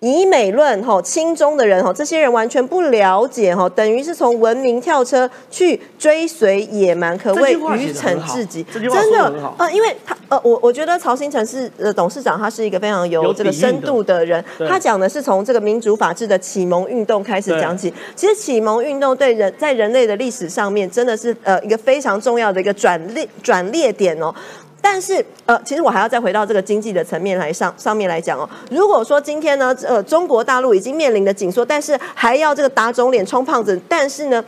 [0.00, 8.62] 以美论哈亲中的人哈，这些人完全不了解哈，等于是从文明跳车去追随野蛮，可谓愚蠢至极。
[8.64, 14.44] 真的呃，因为他呃，我我觉得曹新成是呃董事长，他是一个非常有这个深度的人。
[14.68, 17.90] 他讲的是从这个民主法治的启蒙运动开始讲起。
[18.14, 24.34] 其实启蒙运动对人在人类的历史上面真的是呃一个非常重要的一个转列转捩点哦。
[24.90, 28.48] 但是呃，其实我还要再回到这个经济的层面来上上面来讲哦。
[28.70, 34.42] 如果说今天呢，呃，中国大陆已经面临的紧缩，但是还要这个打肿脸充胖子，但是呢？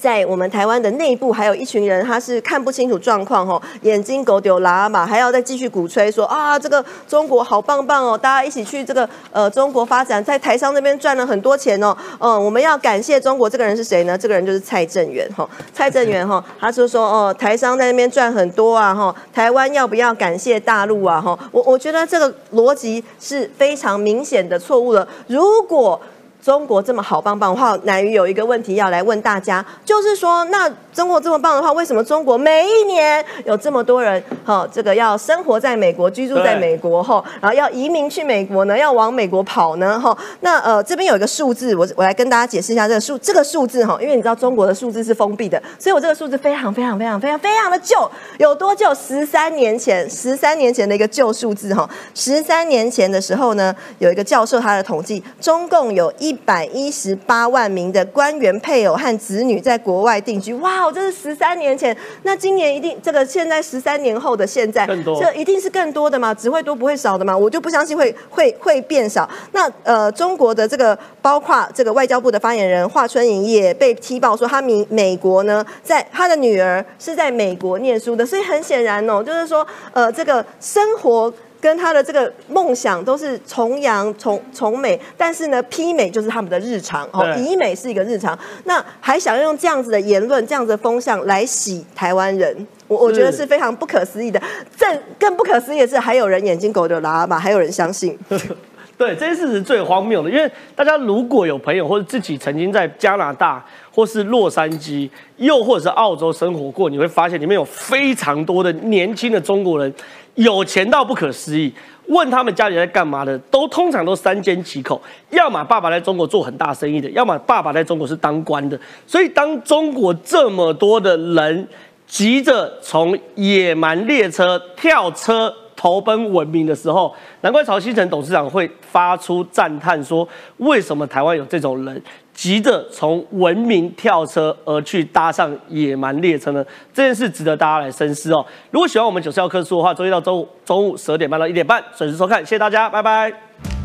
[0.00, 14.16] 在我们台湾的内部，还有一群人，他是看不清楚状况哦，眼睛狗丢拉嘛，还要再继续鼓吹说啊，这个中国好棒棒哦，大家一起去这个呃中国发展，在台商那边赚了很多钱哦，嗯，我们要感谢中国，这个人是谁呢？
[14.16, 21.38] 这个人就是蔡正元哈，蔡正元哈，他就说哦，台商在那边赚很多啊哈，台湾要不要感谢大陆啊哈？
[21.52, 26.00] 我我觉得这个逻辑是非常明显的错误了，如果。
[26.42, 38.76] 中国这么好棒棒的话，乃于有一个问题要来问大家，就是说，那中国这么棒的话，为什么中国每一年有这么多人，哈，这个要生活在美国、居住在美国，哈，然后要移民去美国呢？
[38.76, 40.00] 要往美国跑呢？
[40.00, 48.94] 哈，那呃，这边有一个数字，我我来跟大家解释一下这个数，这个数字哈，因为你知道中国的数字是封闭的，所以我这个数字非常非常非常非常非常的旧，有多旧？
[48.94, 56.29] 十三年前，十三年前的一个旧数字哈，十三年前的时候呢，有一个教授他的统计，中共有一。
[56.30, 61.96] 一百一十八万名的官员配偶和子女在国外定居，哇，这是十三年前。
[62.22, 66.32] 那今年一定这个现在十三年后的现在，这一定是更多的嘛？
[66.32, 67.36] 只会多不会少的嘛？
[67.36, 69.28] 我就不相信会会会变少。
[69.50, 81.34] 那呃，中国的这个包括这个外交部的发言人华春莹也被踢爆说，他美美国呢，在他的女儿是在美国念书的，所以很显然哦，就是说呃，这个生活。
[81.60, 88.38] 跟他的这个梦想都是崇洋崇崇美，但是呢，批美就是他们的日常哦，以美是一个日常。
[88.64, 94.40] 那还想要用这样子的言论、这样子的风向来洗台湾人，我我觉得是非常不可思议的。
[94.78, 98.18] 更更不可思议的是，还有人眼睛狗的喇嘛，还有人相信。
[98.96, 105.08] 对，这件事是最荒谬的，因为大家如果有朋友或者自己曾经在加拿大或是洛杉矶，
[105.38, 109.90] 又或者是澳洲生活过，你会发现里面有非常多的年轻的中国人。
[110.34, 111.72] 有钱到不可思议，
[112.06, 115.00] 问他们家里在干嘛的，都通常都三缄其口。
[115.30, 118.78] 要么爸爸在中国做很大生意的，要么爸爸在中国是当官的。
[119.06, 121.68] 所以，当中国这么多的人
[122.06, 130.26] 急着从野蛮列车跳车投奔文明的时候，难怪曹新成董事长会发出赞叹说：
[130.58, 132.02] 为什么台湾有这种人？
[132.32, 136.64] 急着从文明跳车而去搭上野蛮列车呢？
[136.92, 138.44] 这件事值得大家来深思哦。
[138.70, 143.79] 如果喜欢我们九十二课书的话，周一到周五中午十二点半到一点半准时收看，谢谢大家，拜拜。